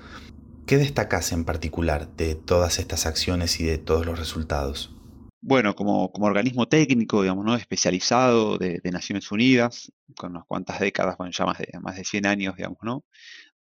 ¿Qué 0.67 0.77
destacas 0.77 1.33
en 1.33 1.45
particular 1.45 2.09
de 2.17 2.35
todas 2.35 2.79
estas 2.79 3.07
acciones 3.07 3.61
y 3.61 3.65
de 3.65 3.79
todos 3.79 4.07
los 4.07 4.19
resultados? 4.19 4.95
Bueno, 5.43 5.75
como, 5.75 6.13
como 6.13 6.27
organismo 6.27 6.69
técnico, 6.69 7.23
digamos, 7.23 7.45
¿no? 7.47 7.57
especializado 7.57 8.59
de, 8.59 8.81
Naciones 8.93 9.33
Unidas, 9.33 9.91
con 10.17 10.33
unas 10.33 10.45
cuantas 10.47 10.81
décadas, 10.81 11.17
bueno, 11.17 11.33
ya 11.33 11.47
más 11.47 11.59
de, 11.59 11.69
más 11.81 11.97
de 11.97 12.05
100 12.05 12.27
años, 12.27 12.57
digamos, 12.57 12.79
¿no? 12.83 13.05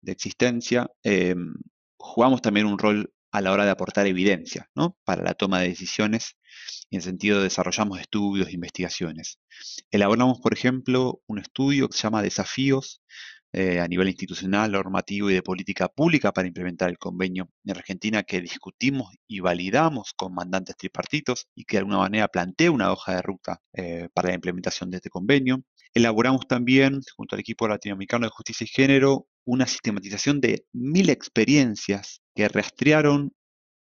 de 0.01 0.11
existencia, 0.11 0.89
em, 1.03 1.53
jugamos 1.97 2.41
también 2.41 2.65
un 2.65 2.77
rol 2.77 3.13
a 3.31 3.41
la 3.41 3.51
hora 3.51 3.65
de 3.65 3.71
aportar 3.71 4.07
evidencia 4.07 4.69
¿no? 4.75 4.97
para 5.05 5.23
la 5.23 5.33
toma 5.33 5.61
de 5.61 5.69
decisiones 5.69 6.35
y 6.89 6.95
en 6.97 7.01
sentido 7.01 7.41
desarrollamos 7.41 7.99
estudios 7.99 8.47
e 8.47 8.53
investigaciones. 8.53 9.39
Elaboramos, 9.91 10.39
por 10.39 10.53
ejemplo, 10.53 11.21
un 11.27 11.39
estudio 11.39 11.89
que 11.89 11.97
se 11.97 12.03
llama 12.03 12.21
Desafíos 12.21 13.01
eh, 13.51 13.79
a 13.79 13.87
nivel 13.87 14.07
institucional, 14.09 14.71
normativo 14.71 15.27
y 15.31 15.33
de 15.33 15.41
política 15.41 15.87
pública 15.87 16.31
para 16.31 16.47
implementar 16.47 16.91
el 16.91 16.99
convenio 16.99 17.49
en 17.65 17.75
Argentina 17.75 18.21
que 18.21 18.41
discutimos 18.41 19.15
y 19.27 19.39
validamos 19.39 20.13
con 20.15 20.35
mandantes 20.35 20.77
tripartitos 20.77 21.47
y 21.55 21.63
que 21.65 21.77
de 21.77 21.79
alguna 21.79 21.97
manera 21.97 22.27
plantea 22.27 22.69
una 22.69 22.91
hoja 22.91 23.15
de 23.15 23.21
ruta 23.23 23.59
eh, 23.73 24.07
para 24.13 24.29
la 24.29 24.35
implementación 24.35 24.91
de 24.91 24.97
este 24.97 25.09
convenio. 25.09 25.63
Elaboramos 25.95 26.47
también, 26.47 27.01
junto 27.15 27.35
al 27.35 27.41
equipo 27.41 27.67
latinoamericano 27.67 28.27
de 28.27 28.31
justicia 28.31 28.65
y 28.65 28.67
género, 28.67 29.27
una 29.45 29.65
sistematización 29.65 30.41
de 30.41 30.65
mil 30.71 31.09
experiencias 31.09 32.21
que 32.35 32.47
rastrearon 32.49 33.33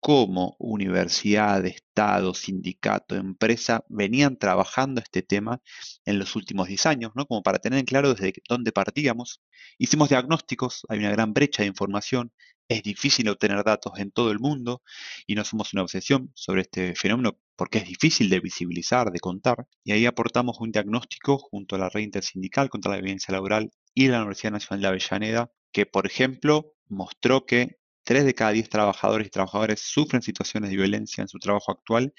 cómo 0.02 0.56
universidad, 0.60 1.66
Estado, 1.66 2.34
sindicato, 2.34 3.16
empresa 3.16 3.86
venían 3.88 4.38
trabajando 4.38 5.00
este 5.00 5.22
tema 5.22 5.62
en 6.06 6.20
los 6.20 6.36
últimos 6.36 6.68
10 6.68 6.88
años, 6.88 7.12
¿no? 7.16 7.26
Como 7.28 7.44
para 7.44 7.60
tener 7.60 7.80
en 7.80 7.86
claro 7.86 8.14
desde 8.14 8.34
dónde 8.50 8.72
partíamos. 8.72 9.42
Hicimos 9.78 10.10
diagnósticos, 10.10 10.86
hay 10.90 11.00
una 11.00 11.12
gran 11.12 11.34
brecha 11.34 11.64
de 11.64 11.68
información, 11.68 12.34
es 12.68 12.84
difícil 12.84 13.30
obtener 13.30 13.64
datos 13.64 13.94
en 14.00 14.12
todo 14.12 14.32
el 14.32 14.40
mundo 14.40 14.82
y 15.28 15.36
no 15.36 15.44
somos 15.44 15.74
una 15.74 15.84
obsesión 15.84 16.32
sobre 16.34 16.62
este 16.62 16.96
fenómeno 16.96 17.38
porque 17.56 17.78
es 17.80 17.86
difícil 17.86 18.30
de 18.30 18.40
visibilizar, 18.40 19.12
de 19.12 19.20
contar. 19.20 19.68
Y 19.84 19.92
ahí 19.92 20.06
aportamos 20.08 20.60
un 20.62 20.72
diagnóstico 20.72 21.38
junto 21.38 21.76
a 21.76 21.80
la 21.80 21.90
red 21.90 22.02
intersindical 22.02 22.70
contra 22.70 22.92
la 22.92 22.98
violencia 22.98 23.34
laboral 23.34 23.72
y 23.94 24.08
la 24.08 24.20
Universidad 24.20 24.54
Nacional 24.54 24.82
de 24.82 24.88
Avellaneda, 24.88 25.52
que 25.72 25.86
por 25.86 26.08
ejemplo 26.08 26.74
mostró 26.88 27.46
que 27.46 27.81
3 28.12 28.26
de 28.26 28.36
cada 28.36 28.52
10 28.52 28.68
trabajadores 28.68 29.28
y 29.28 29.30
trabajadoras 29.30 29.80
sufren 29.80 30.22
situaciones 30.22 30.70
de 30.70 30.76
violencia 30.76 31.22
en 31.22 31.30
su 31.30 31.40
trabajo 31.40 31.72
actual 31.72 32.14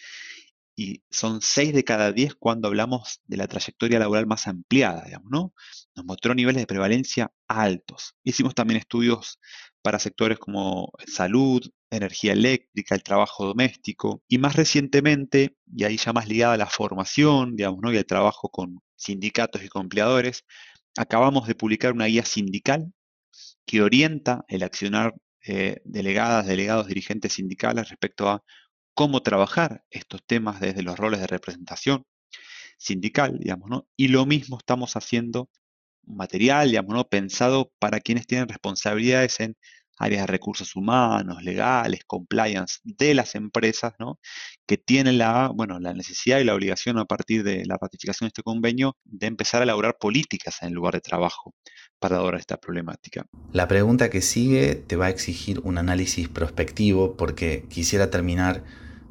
y 0.74 1.02
son 1.10 1.42
6 1.42 1.74
de 1.74 1.84
cada 1.84 2.12
10 2.12 2.34
cuando 2.36 2.68
hablamos 2.68 3.20
de 3.26 3.36
la 3.36 3.46
trayectoria 3.46 3.98
laboral 3.98 4.26
más 4.26 4.46
ampliada, 4.46 5.04
digamos, 5.04 5.30
¿no? 5.30 5.52
Nos 5.94 6.06
mostró 6.06 6.34
niveles 6.34 6.62
de 6.62 6.66
prevalencia 6.66 7.30
altos. 7.46 8.14
Hicimos 8.24 8.54
también 8.54 8.80
estudios 8.80 9.38
para 9.82 9.98
sectores 9.98 10.38
como 10.38 10.90
salud, 11.06 11.62
energía 11.90 12.32
eléctrica, 12.32 12.94
el 12.94 13.02
trabajo 13.02 13.44
doméstico 13.44 14.22
y 14.28 14.38
más 14.38 14.56
recientemente, 14.56 15.58
y 15.76 15.84
ahí 15.84 15.98
ya 15.98 16.14
más 16.14 16.26
ligada 16.26 16.54
a 16.54 16.56
la 16.56 16.70
formación, 16.70 17.54
digamos, 17.54 17.80
¿no? 17.82 17.92
y 17.92 17.98
al 17.98 18.06
trabajo 18.06 18.48
con 18.48 18.80
sindicatos 18.96 19.62
y 19.62 19.68
con 19.68 19.82
empleadores, 19.82 20.46
acabamos 20.96 21.46
de 21.46 21.54
publicar 21.54 21.92
una 21.92 22.06
guía 22.06 22.24
sindical 22.24 22.94
que 23.66 23.82
orienta 23.82 24.46
el 24.48 24.62
accionar 24.62 25.14
eh, 25.46 25.80
delegadas, 25.84 26.46
delegados, 26.46 26.86
dirigentes 26.86 27.34
sindicales 27.34 27.88
respecto 27.88 28.28
a 28.28 28.42
cómo 28.94 29.22
trabajar 29.22 29.84
estos 29.90 30.24
temas 30.24 30.60
desde 30.60 30.82
los 30.82 30.98
roles 30.98 31.20
de 31.20 31.26
representación 31.26 32.04
sindical, 32.78 33.38
digamos, 33.38 33.70
¿no? 33.70 33.88
Y 33.96 34.08
lo 34.08 34.26
mismo 34.26 34.58
estamos 34.58 34.96
haciendo 34.96 35.50
material, 36.04 36.70
digamos, 36.70 36.94
¿no? 36.94 37.08
Pensado 37.08 37.72
para 37.78 38.00
quienes 38.00 38.26
tienen 38.26 38.48
responsabilidades 38.48 39.40
en 39.40 39.56
áreas 40.02 40.22
de 40.22 40.26
recursos 40.26 40.74
humanos, 40.74 41.42
legales, 41.42 42.00
compliance 42.04 42.80
de 42.82 43.14
las 43.14 43.34
empresas, 43.34 43.94
que 44.66 44.76
tienen 44.76 45.18
la, 45.18 45.50
bueno, 45.54 45.78
la 45.78 45.94
necesidad 45.94 46.40
y 46.40 46.44
la 46.44 46.54
obligación 46.54 46.98
a 46.98 47.04
partir 47.04 47.44
de 47.44 47.64
la 47.64 47.78
ratificación 47.80 48.26
de 48.26 48.28
este 48.28 48.42
convenio 48.42 48.96
de 49.04 49.28
empezar 49.28 49.60
a 49.60 49.64
elaborar 49.64 49.96
políticas 50.00 50.56
en 50.62 50.68
el 50.68 50.74
lugar 50.74 50.94
de 50.94 51.00
trabajo 51.00 51.54
para 52.00 52.16
abordar 52.16 52.40
esta 52.40 52.56
problemática. 52.56 53.26
La 53.52 53.68
pregunta 53.68 54.10
que 54.10 54.22
sigue 54.22 54.74
te 54.74 54.96
va 54.96 55.06
a 55.06 55.10
exigir 55.10 55.60
un 55.60 55.78
análisis 55.78 56.28
prospectivo 56.28 57.16
porque 57.16 57.64
quisiera 57.68 58.10
terminar 58.10 58.64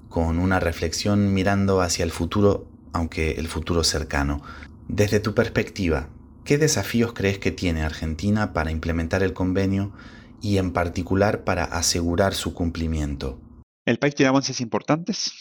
con 0.10 0.40
una 0.40 0.60
reflexión 0.60 1.34
mirando 1.34 1.80
hacia 1.80 2.04
el 2.04 2.12
futuro, 2.12 2.68
aunque 2.92 3.32
el 3.32 3.48
futuro 3.48 3.86
cercano. 3.86 4.42
Desde 4.90 5.22
tu 5.22 5.34
perspectiva, 5.34 6.10
¿qué 6.44 6.58
desafíos 6.58 7.14
crees 7.14 7.40
que 7.40 7.52
tiene 7.52 7.84
Argentina 7.84 8.52
para 8.52 8.72
implementar 8.72 9.24
el 9.24 9.32
convenio 9.32 9.94
y 10.42 10.58
en 10.58 10.74
particular 10.74 11.44
para 11.44 11.64
asegurar 11.64 12.34
su 12.34 12.54
cumplimiento? 12.54 13.40
El 13.86 14.00
país 14.00 14.16
tiene 14.16 14.30
avances 14.30 14.62
importantes, 14.62 15.32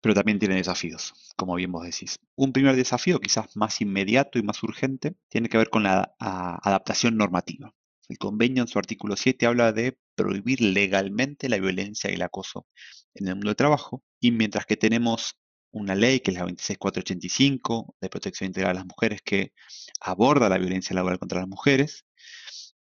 pero 0.00 0.14
también 0.14 0.38
tiene 0.38 0.56
desafíos, 0.56 1.14
como 1.36 1.54
bien 1.54 1.72
vos 1.72 1.84
decís. 1.84 2.16
Un 2.36 2.52
primer 2.52 2.76
desafío, 2.76 3.20
quizás 3.20 3.56
más 3.56 3.80
inmediato 3.80 4.38
y 4.38 4.42
más 4.42 4.62
urgente, 4.62 5.14
tiene 5.28 5.48
que 5.48 5.58
ver 5.58 5.70
con 5.70 5.84
la 5.84 6.14
adaptación 6.18 7.16
normativa. 7.16 7.72
El 8.08 8.18
convenio 8.18 8.62
en 8.62 8.68
su 8.68 8.78
artículo 8.78 9.16
7 9.16 9.46
habla 9.46 9.72
de 9.72 9.96
prohibir 10.14 10.60
legalmente 10.60 11.48
la 11.48 11.58
violencia 11.58 12.10
y 12.10 12.14
el 12.14 12.22
acoso 12.22 12.66
en 13.14 13.28
el 13.28 13.34
mundo 13.36 13.50
del 13.50 13.56
trabajo, 13.56 14.02
y 14.20 14.32
mientras 14.32 14.66
que 14.66 14.76
tenemos 14.76 15.38
una 15.70 15.94
ley 15.94 16.20
que 16.20 16.32
es 16.32 16.36
la 16.36 16.42
26485 16.42 17.96
de 18.00 18.08
protección 18.10 18.48
integral 18.48 18.72
a 18.72 18.80
las 18.80 18.86
mujeres 18.86 19.22
que 19.22 19.52
aborda 20.00 20.48
la 20.48 20.58
violencia 20.58 20.94
laboral 20.94 21.18
contra 21.18 21.40
las 21.40 21.48
mujeres, 21.48 22.04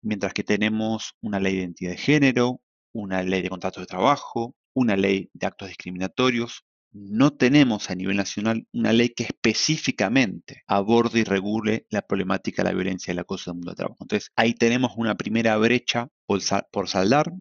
mientras 0.01 0.33
que 0.33 0.43
tenemos 0.43 1.13
una 1.21 1.39
ley 1.39 1.53
de 1.53 1.61
identidad 1.61 1.91
de 1.91 1.97
género, 1.97 2.61
una 2.93 3.23
ley 3.23 3.41
de 3.41 3.49
contratos 3.49 3.83
de 3.83 3.87
trabajo, 3.87 4.55
una 4.73 4.95
ley 4.95 5.29
de 5.33 5.47
actos 5.47 5.67
discriminatorios, 5.69 6.65
no 6.93 7.31
tenemos 7.31 7.89
a 7.89 7.95
nivel 7.95 8.17
nacional 8.17 8.67
una 8.73 8.91
ley 8.91 9.09
que 9.09 9.23
específicamente 9.23 10.63
aborde 10.67 11.21
y 11.21 11.23
regule 11.23 11.85
la 11.89 12.01
problemática 12.01 12.63
de 12.63 12.69
la 12.69 12.75
violencia 12.75 13.11
y 13.11 13.13
el 13.13 13.19
acoso 13.19 13.51
del 13.51 13.55
mundo 13.55 13.71
del 13.71 13.77
trabajo. 13.77 13.97
Entonces, 14.01 14.31
ahí 14.35 14.53
tenemos 14.53 14.91
una 14.97 15.15
primera 15.15 15.55
brecha 15.57 16.09
por, 16.25 16.41
saldar. 16.41 17.31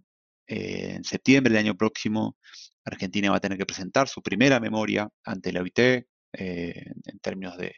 Eh, 0.47 0.95
en 0.97 1.05
septiembre 1.05 1.53
del 1.53 1.65
año 1.65 1.77
próximo, 1.77 2.37
Argentina 2.85 3.31
va 3.31 3.37
a 3.37 3.41
tener 3.41 3.59
que 3.59 3.67
presentar 3.67 4.09
su 4.09 4.23
primera 4.23 4.61
memoria 4.61 5.09
ante 5.25 5.53
la 5.53 5.63
OIT 5.63 6.07
eh, 6.33 6.85
en 7.07 7.19
términos 7.21 7.57
de, 7.57 7.77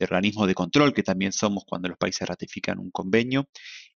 organismos 0.00 0.46
de 0.46 0.54
control, 0.54 0.94
que 0.94 1.02
también 1.02 1.32
somos 1.32 1.64
cuando 1.66 1.88
los 1.88 1.98
países 1.98 2.28
ratifican 2.28 2.78
un 2.78 2.90
convenio. 2.90 3.48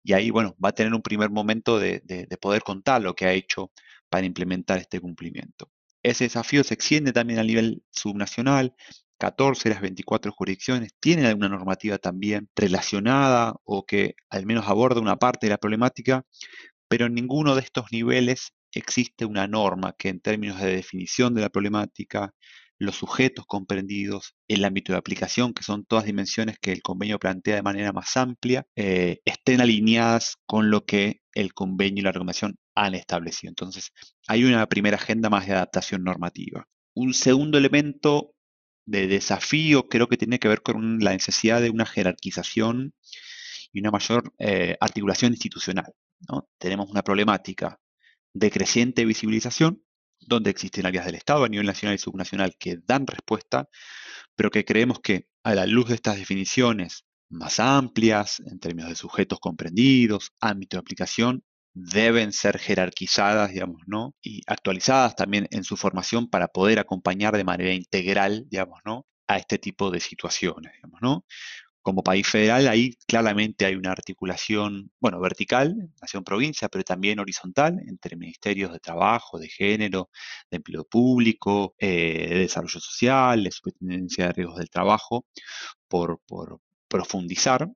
Y 0.03 0.13
ahí, 0.13 0.29
bueno, 0.31 0.55
va 0.63 0.69
a 0.69 0.73
tener 0.73 0.93
un 0.93 1.01
primer 1.01 1.29
momento 1.29 1.79
de 1.79 2.01
poder 2.41 2.63
contar 2.63 3.01
lo 3.01 3.13
que 3.15 3.25
ha 3.25 3.33
hecho 3.33 3.71
para 4.09 4.25
implementar 4.25 4.79
este 4.79 4.99
cumplimiento. 4.99 5.69
Ese 6.03 6.25
desafío 6.25 6.63
se 6.63 6.73
extiende 6.73 7.13
también 7.13 7.39
a 7.39 7.43
nivel 7.43 7.83
subnacional. 7.91 8.75
14 9.19 9.69
de 9.69 9.75
las 9.75 9.81
24 9.81 10.31
jurisdicciones 10.31 10.93
tienen 10.99 11.25
alguna 11.25 11.49
normativa 11.49 11.99
también 11.99 12.49
relacionada 12.55 13.53
o 13.63 13.85
que 13.85 14.15
al 14.29 14.47
menos 14.47 14.67
aborda 14.67 14.99
una 14.99 15.17
parte 15.17 15.45
de 15.45 15.51
la 15.51 15.59
problemática, 15.59 16.25
pero 16.87 17.05
en 17.05 17.13
ninguno 17.13 17.55
de 17.55 17.61
estos 17.61 17.85
niveles 17.91 18.53
existe 18.73 19.25
una 19.25 19.47
norma 19.47 19.93
que 19.97 20.09
en 20.09 20.21
términos 20.21 20.59
de 20.59 20.75
definición 20.75 21.35
de 21.35 21.41
la 21.41 21.49
problemática, 21.49 22.33
los 22.81 22.95
sujetos 22.95 23.45
comprendidos, 23.45 24.35
el 24.47 24.65
ámbito 24.65 24.91
de 24.91 24.97
aplicación, 24.97 25.53
que 25.53 25.63
son 25.63 25.85
todas 25.85 26.05
dimensiones 26.05 26.57
que 26.59 26.71
el 26.71 26.81
convenio 26.81 27.19
plantea 27.19 27.55
de 27.55 27.61
manera 27.61 27.93
más 27.93 28.17
amplia, 28.17 28.65
eh, 28.75 29.19
estén 29.23 29.61
alineadas 29.61 30.37
con 30.47 30.71
lo 30.71 30.83
que 30.85 31.21
el 31.33 31.53
convenio 31.53 32.01
y 32.01 32.03
la 32.05 32.11
recomendación 32.11 32.57
han 32.75 32.95
establecido. 32.95 33.51
Entonces, 33.51 33.91
hay 34.27 34.43
una 34.45 34.65
primera 34.67 34.97
agenda 34.97 35.29
más 35.29 35.45
de 35.45 35.53
adaptación 35.53 36.03
normativa. 36.03 36.67
Un 36.95 37.13
segundo 37.13 37.59
elemento 37.59 38.33
de 38.85 39.07
desafío 39.07 39.87
creo 39.87 40.07
que 40.07 40.17
tiene 40.17 40.39
que 40.39 40.47
ver 40.47 40.63
con 40.63 40.99
la 40.99 41.11
necesidad 41.11 41.61
de 41.61 41.69
una 41.69 41.85
jerarquización 41.85 42.93
y 43.71 43.79
una 43.79 43.91
mayor 43.91 44.33
eh, 44.39 44.75
articulación 44.79 45.33
institucional. 45.33 45.93
Tenemos 46.57 46.89
una 46.89 47.03
problemática 47.03 47.79
de 48.33 48.49
creciente 48.49 49.05
visibilización, 49.05 49.83
donde 50.21 50.49
existen 50.49 50.85
áreas 50.85 51.05
del 51.05 51.15
Estado 51.15 51.43
a 51.43 51.49
nivel 51.49 51.65
nacional 51.65 51.95
y 51.95 51.99
subnacional 51.99 52.55
que 52.57 52.77
dan 52.85 53.07
respuesta, 53.07 53.67
pero 54.35 54.49
que 54.49 54.65
creemos 54.65 54.99
que 54.99 55.27
a 55.43 55.55
la 55.55 55.65
luz 55.65 55.89
de 55.89 55.95
estas 55.95 56.17
definiciones 56.17 57.05
más 57.29 57.59
amplias, 57.59 58.41
en 58.45 58.59
términos 58.59 58.89
de 58.89 58.95
sujetos 58.95 59.39
comprendidos, 59.39 60.31
ámbito 60.39 60.77
de 60.77 60.81
aplicación, 60.81 61.43
deben 61.73 62.33
ser 62.33 62.59
jerarquizadas, 62.59 63.51
digamos, 63.51 63.81
¿no? 63.87 64.13
Y 64.21 64.41
actualizadas 64.47 65.15
también 65.15 65.47
en 65.51 65.63
su 65.63 65.77
formación 65.77 66.29
para 66.29 66.49
poder 66.49 66.79
acompañar 66.79 67.35
de 67.37 67.45
manera 67.45 67.73
integral, 67.73 68.45
digamos, 68.49 68.79
¿no? 68.85 69.05
A 69.27 69.37
este 69.37 69.57
tipo 69.57 69.89
de 69.91 70.01
situaciones, 70.01 70.73
digamos, 70.73 71.01
¿no? 71.01 71.25
Como 71.83 72.03
país 72.03 72.27
federal, 72.27 72.67
ahí 72.67 72.95
claramente 73.07 73.65
hay 73.65 73.75
una 73.75 73.91
articulación, 73.91 74.91
bueno, 74.99 75.19
vertical, 75.19 75.89
nación-provincia, 75.99 76.69
pero 76.69 76.83
también 76.83 77.19
horizontal 77.19 77.79
entre 77.87 78.15
ministerios 78.15 78.71
de 78.71 78.79
trabajo, 78.79 79.39
de 79.39 79.49
género, 79.49 80.11
de 80.51 80.57
empleo 80.57 80.83
público, 80.85 81.75
eh, 81.79 82.27
de 82.29 82.39
desarrollo 82.39 82.79
social, 82.79 83.43
de 83.43 83.51
superintendencia 83.51 84.27
de 84.27 84.33
riesgos 84.33 84.57
del 84.57 84.69
trabajo, 84.69 85.25
por, 85.87 86.21
por 86.27 86.59
profundizar. 86.87 87.67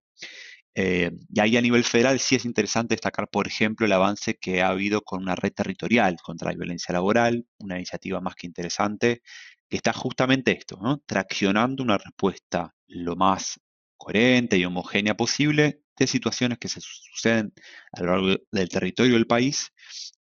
Eh, 0.75 1.11
y 1.33 1.39
ahí 1.39 1.55
a 1.57 1.61
nivel 1.61 1.85
federal 1.85 2.19
sí 2.19 2.35
es 2.35 2.45
interesante 2.45 2.95
destacar, 2.95 3.29
por 3.29 3.47
ejemplo, 3.47 3.85
el 3.85 3.93
avance 3.93 4.35
que 4.35 4.61
ha 4.61 4.69
habido 4.69 5.01
con 5.01 5.21
una 5.21 5.35
red 5.35 5.53
territorial 5.53 6.17
contra 6.21 6.51
la 6.51 6.57
violencia 6.57 6.93
laboral, 6.93 7.45
una 7.59 7.77
iniciativa 7.77 8.19
más 8.21 8.35
que 8.35 8.47
interesante, 8.47 9.21
que 9.69 9.77
está 9.77 9.93
justamente 9.93 10.51
esto, 10.51 10.77
traccionando 11.05 11.81
una 11.83 11.97
respuesta 11.97 12.75
lo 12.87 13.15
más 13.15 13.59
coherente 13.97 14.57
y 14.57 14.65
homogénea 14.65 15.15
posible 15.15 15.81
de 15.97 16.07
situaciones 16.07 16.57
que 16.57 16.67
se 16.67 16.81
suceden 16.81 17.53
a 17.93 18.01
lo 18.01 18.07
largo 18.07 18.43
del 18.51 18.69
territorio 18.69 19.13
del 19.13 19.27
país 19.27 19.71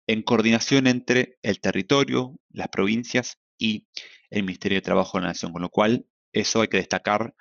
en 0.08 0.24
coordinación 0.24 0.88
entre 0.88 1.38
el 1.42 1.60
territorio, 1.60 2.40
las 2.50 2.70
provincias 2.70 3.40
y 3.58 3.88
el 4.30 4.44
Ministerio 4.44 4.78
de 4.78 4.82
Trabajo 4.82 5.18
de 5.18 5.24
la 5.24 5.28
Nación, 5.30 5.52
con 5.52 5.62
lo 5.62 5.70
cual 5.70 6.06
eso 6.32 6.62
hay 6.62 6.70
que 6.70 6.78
destacar, 6.78 7.36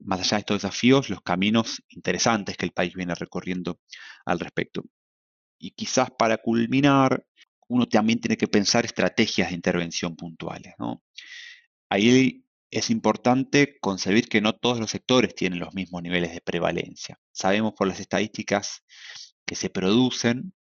más 0.00 0.20
allá 0.20 0.36
de 0.36 0.40
estos 0.40 0.62
desafíos, 0.62 1.10
los 1.10 1.22
caminos 1.22 1.82
interesantes 1.88 2.56
que 2.56 2.66
el 2.66 2.72
país 2.72 2.94
viene 2.94 3.14
recorriendo 3.14 3.80
al 4.24 4.40
respecto. 4.40 4.84
Y 5.58 5.72
quizás 5.72 6.10
para 6.10 6.38
culminar, 6.38 7.24
uno 7.68 7.86
también 7.86 8.20
tiene 8.20 8.36
que 8.36 8.48
pensar 8.48 8.84
estrategias 8.84 9.48
de 9.48 9.54
intervención 9.54 10.16
puntuales. 10.16 10.74
Ahí 11.88 12.44
es 12.70 12.90
importante 12.90 13.78
concebir 13.80 14.28
que 14.28 14.40
no 14.40 14.54
todos 14.54 14.78
los 14.80 14.90
sectores 14.90 15.34
tienen 15.34 15.58
los 15.58 15.74
mismos 15.74 16.02
niveles 16.02 16.32
de 16.32 16.40
prevalencia. 16.40 17.18
Sabemos 17.32 17.74
por 17.74 17.88
las 17.88 18.00
estadísticas 18.00 18.84
que 19.46 19.54
se 19.54 19.70
producen 19.70 20.52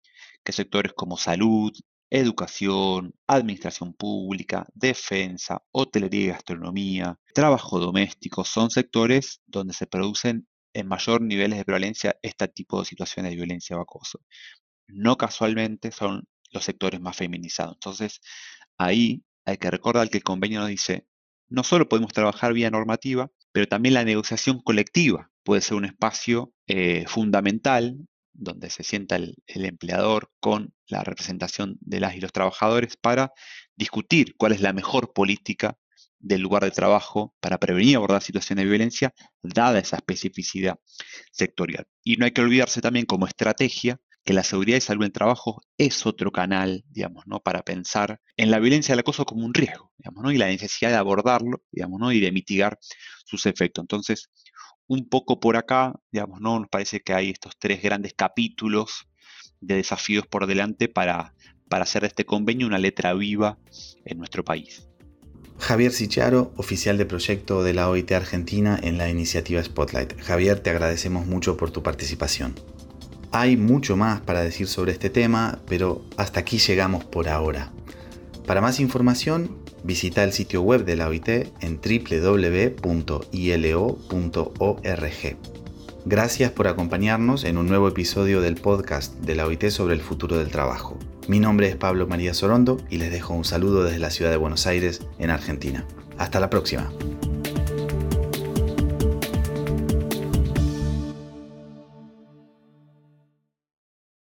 que 0.43 0.53
sectores 0.53 0.93
como 0.93 1.17
salud, 1.17 1.73
educación, 2.09 3.13
administración 3.27 3.93
pública, 3.93 4.65
defensa, 4.73 5.61
hotelería 5.71 6.21
y 6.21 6.27
gastronomía, 6.27 7.19
trabajo 7.33 7.79
doméstico, 7.79 8.45
son 8.45 8.69
sectores 8.69 9.41
donde 9.45 9.73
se 9.73 9.87
producen 9.87 10.47
en 10.73 10.87
mayor 10.87 11.21
niveles 11.21 11.57
de 11.57 11.65
violencia 11.65 12.17
este 12.21 12.47
tipo 12.47 12.79
de 12.79 12.85
situaciones 12.85 13.31
de 13.31 13.35
violencia 13.35 13.77
o 13.77 13.81
acoso. 13.81 14.21
No 14.87 15.17
casualmente 15.17 15.91
son 15.91 16.27
los 16.51 16.63
sectores 16.63 17.01
más 17.01 17.17
feminizados. 17.17 17.73
Entonces, 17.75 18.21
ahí 18.77 19.23
hay 19.45 19.57
que 19.57 19.71
recordar 19.71 20.09
que 20.09 20.17
el 20.17 20.23
convenio 20.23 20.61
nos 20.61 20.69
dice, 20.69 21.07
no 21.49 21.63
solo 21.63 21.89
podemos 21.89 22.13
trabajar 22.13 22.53
vía 22.53 22.69
normativa, 22.69 23.31
pero 23.51 23.67
también 23.67 23.93
la 23.93 24.03
negociación 24.03 24.61
colectiva 24.61 25.31
puede 25.43 25.61
ser 25.61 25.77
un 25.77 25.85
espacio 25.85 26.53
eh, 26.67 27.05
fundamental 27.07 27.97
donde 28.33 28.69
se 28.69 28.83
sienta 28.83 29.15
el, 29.15 29.35
empleador 29.47 30.29
con 30.39 30.73
la 30.87 31.03
representación 31.03 31.77
de 31.81 31.99
las 31.99 32.15
y 32.15 32.19
los 32.19 32.31
trabajadores 32.31 32.95
para 32.97 33.31
discutir 33.75 34.35
cuál 34.37 34.51
es 34.51 34.61
la 34.61 34.73
mejor 34.73 35.11
política 35.13 35.77
del 36.19 36.41
lugar 36.41 36.63
de 36.63 36.71
trabajo 36.71 37.35
para 37.39 37.57
prevenir 37.57 37.91
y 37.91 37.95
abordar 37.95 38.21
situaciones 38.21 38.63
de 38.63 38.69
violencia, 38.69 39.13
dada 39.41 39.79
esa 39.79 39.97
especificidad 39.97 40.79
sectorial. 41.31 41.87
Y 42.03 42.17
no 42.17 42.25
hay 42.25 42.31
que 42.31 42.41
olvidarse 42.41 42.81
también 42.81 43.05
como 43.05 43.27
estrategia 43.27 43.99
que 44.27 44.33
la 44.33 44.43
seguridad 44.43 44.77
y 44.77 44.81
salud 44.81 45.05
en 45.05 45.13
trabajo 45.13 45.61
es 45.77 46.05
otro 46.05 46.33
canal, 46.33 46.83
digamos, 46.89 47.23
¿no? 47.27 47.39
para 47.39 47.63
pensar 47.63 48.19
en 48.35 48.51
la 48.51 48.59
violencia 48.59 48.91
del 48.91 48.99
acoso 48.99 49.23
como 49.23 49.45
un 49.45 49.53
riesgo, 49.53 49.93
digamos, 49.97 50.21
¿no? 50.21 50.31
y 50.33 50.37
la 50.37 50.47
necesidad 50.47 50.89
de 50.89 50.97
abordarlo, 50.97 51.63
digamos, 51.71 51.97
¿no? 52.01 52.11
y 52.11 52.19
de 52.19 52.33
mitigar 52.33 52.77
sus 53.23 53.45
efectos. 53.45 53.83
Entonces, 53.83 54.29
un 54.85 55.07
poco 55.07 55.39
por 55.39 55.55
acá, 55.55 55.93
digamos, 56.11 56.41
¿no? 56.41 56.59
Nos 56.59 56.67
parece 56.67 56.99
que 56.99 57.13
hay 57.13 57.29
estos 57.29 57.53
tres 57.57 57.81
grandes 57.81 58.15
capítulos 58.17 59.07
de 59.61 59.75
desafíos 59.75 60.27
por 60.27 60.45
delante 60.45 60.89
para, 60.89 61.33
para 61.69 61.83
hacer 61.83 62.01
de 62.01 62.09
este 62.09 62.25
convenio 62.25 62.67
una 62.67 62.79
letra 62.79 63.13
viva 63.13 63.57
en 64.03 64.17
nuestro 64.17 64.43
país. 64.43 64.89
Javier 65.57 65.93
Sicharo, 65.93 66.51
oficial 66.57 66.97
de 66.97 67.05
proyecto 67.05 67.63
de 67.63 67.73
la 67.73 67.89
OIT 67.89 68.11
Argentina 68.11 68.77
en 68.83 68.97
la 68.97 69.07
iniciativa 69.07 69.63
Spotlight. 69.63 70.19
Javier, 70.19 70.59
te 70.59 70.69
agradecemos 70.69 71.25
mucho 71.25 71.55
por 71.55 71.71
tu 71.71 71.81
participación. 71.81 72.55
Hay 73.31 73.57
mucho 73.57 73.97
más 73.97 74.21
para 74.21 74.41
decir 74.41 74.67
sobre 74.67 74.91
este 74.91 75.09
tema, 75.09 75.59
pero 75.67 76.03
hasta 76.17 76.39
aquí 76.39 76.57
llegamos 76.57 77.03
por 77.03 77.29
ahora. 77.29 77.71
Para 78.45 78.61
más 78.61 78.79
información, 78.79 79.57
Visita 79.87 80.23
el 80.23 80.33
sitio 80.33 80.61
web 80.61 80.83
de 80.85 80.95
la 80.97 81.07
OIT 81.07 81.29
en 81.61 81.79
www.ilo.org. 81.79 82.87
Gracias 86.05 86.51
por 86.51 86.67
acompañarnos 86.67 87.43
en 87.43 87.57
un 87.57 87.67
nuevo 87.67 87.87
episodio 87.87 88.41
del 88.41 88.55
podcast 88.55 89.15
de 89.21 89.35
la 89.35 89.45
OIT 89.45 89.69
sobre 89.69 89.93
el 89.95 90.01
futuro 90.01 90.37
del 90.37 90.49
trabajo. 90.49 90.97
Mi 91.27 91.39
nombre 91.39 91.69
es 91.69 91.77
Pablo 91.77 92.05
María 92.05 92.33
Sorondo 92.33 92.81
y 92.89 92.97
les 92.97 93.11
dejo 93.11 93.33
un 93.33 93.45
saludo 93.45 93.83
desde 93.83 93.99
la 93.99 94.09
ciudad 94.09 94.31
de 94.31 94.37
Buenos 94.37 94.67
Aires, 94.67 95.01
en 95.19 95.29
Argentina. 95.29 95.85
Hasta 96.17 96.39
la 96.39 96.49
próxima. 96.49 96.91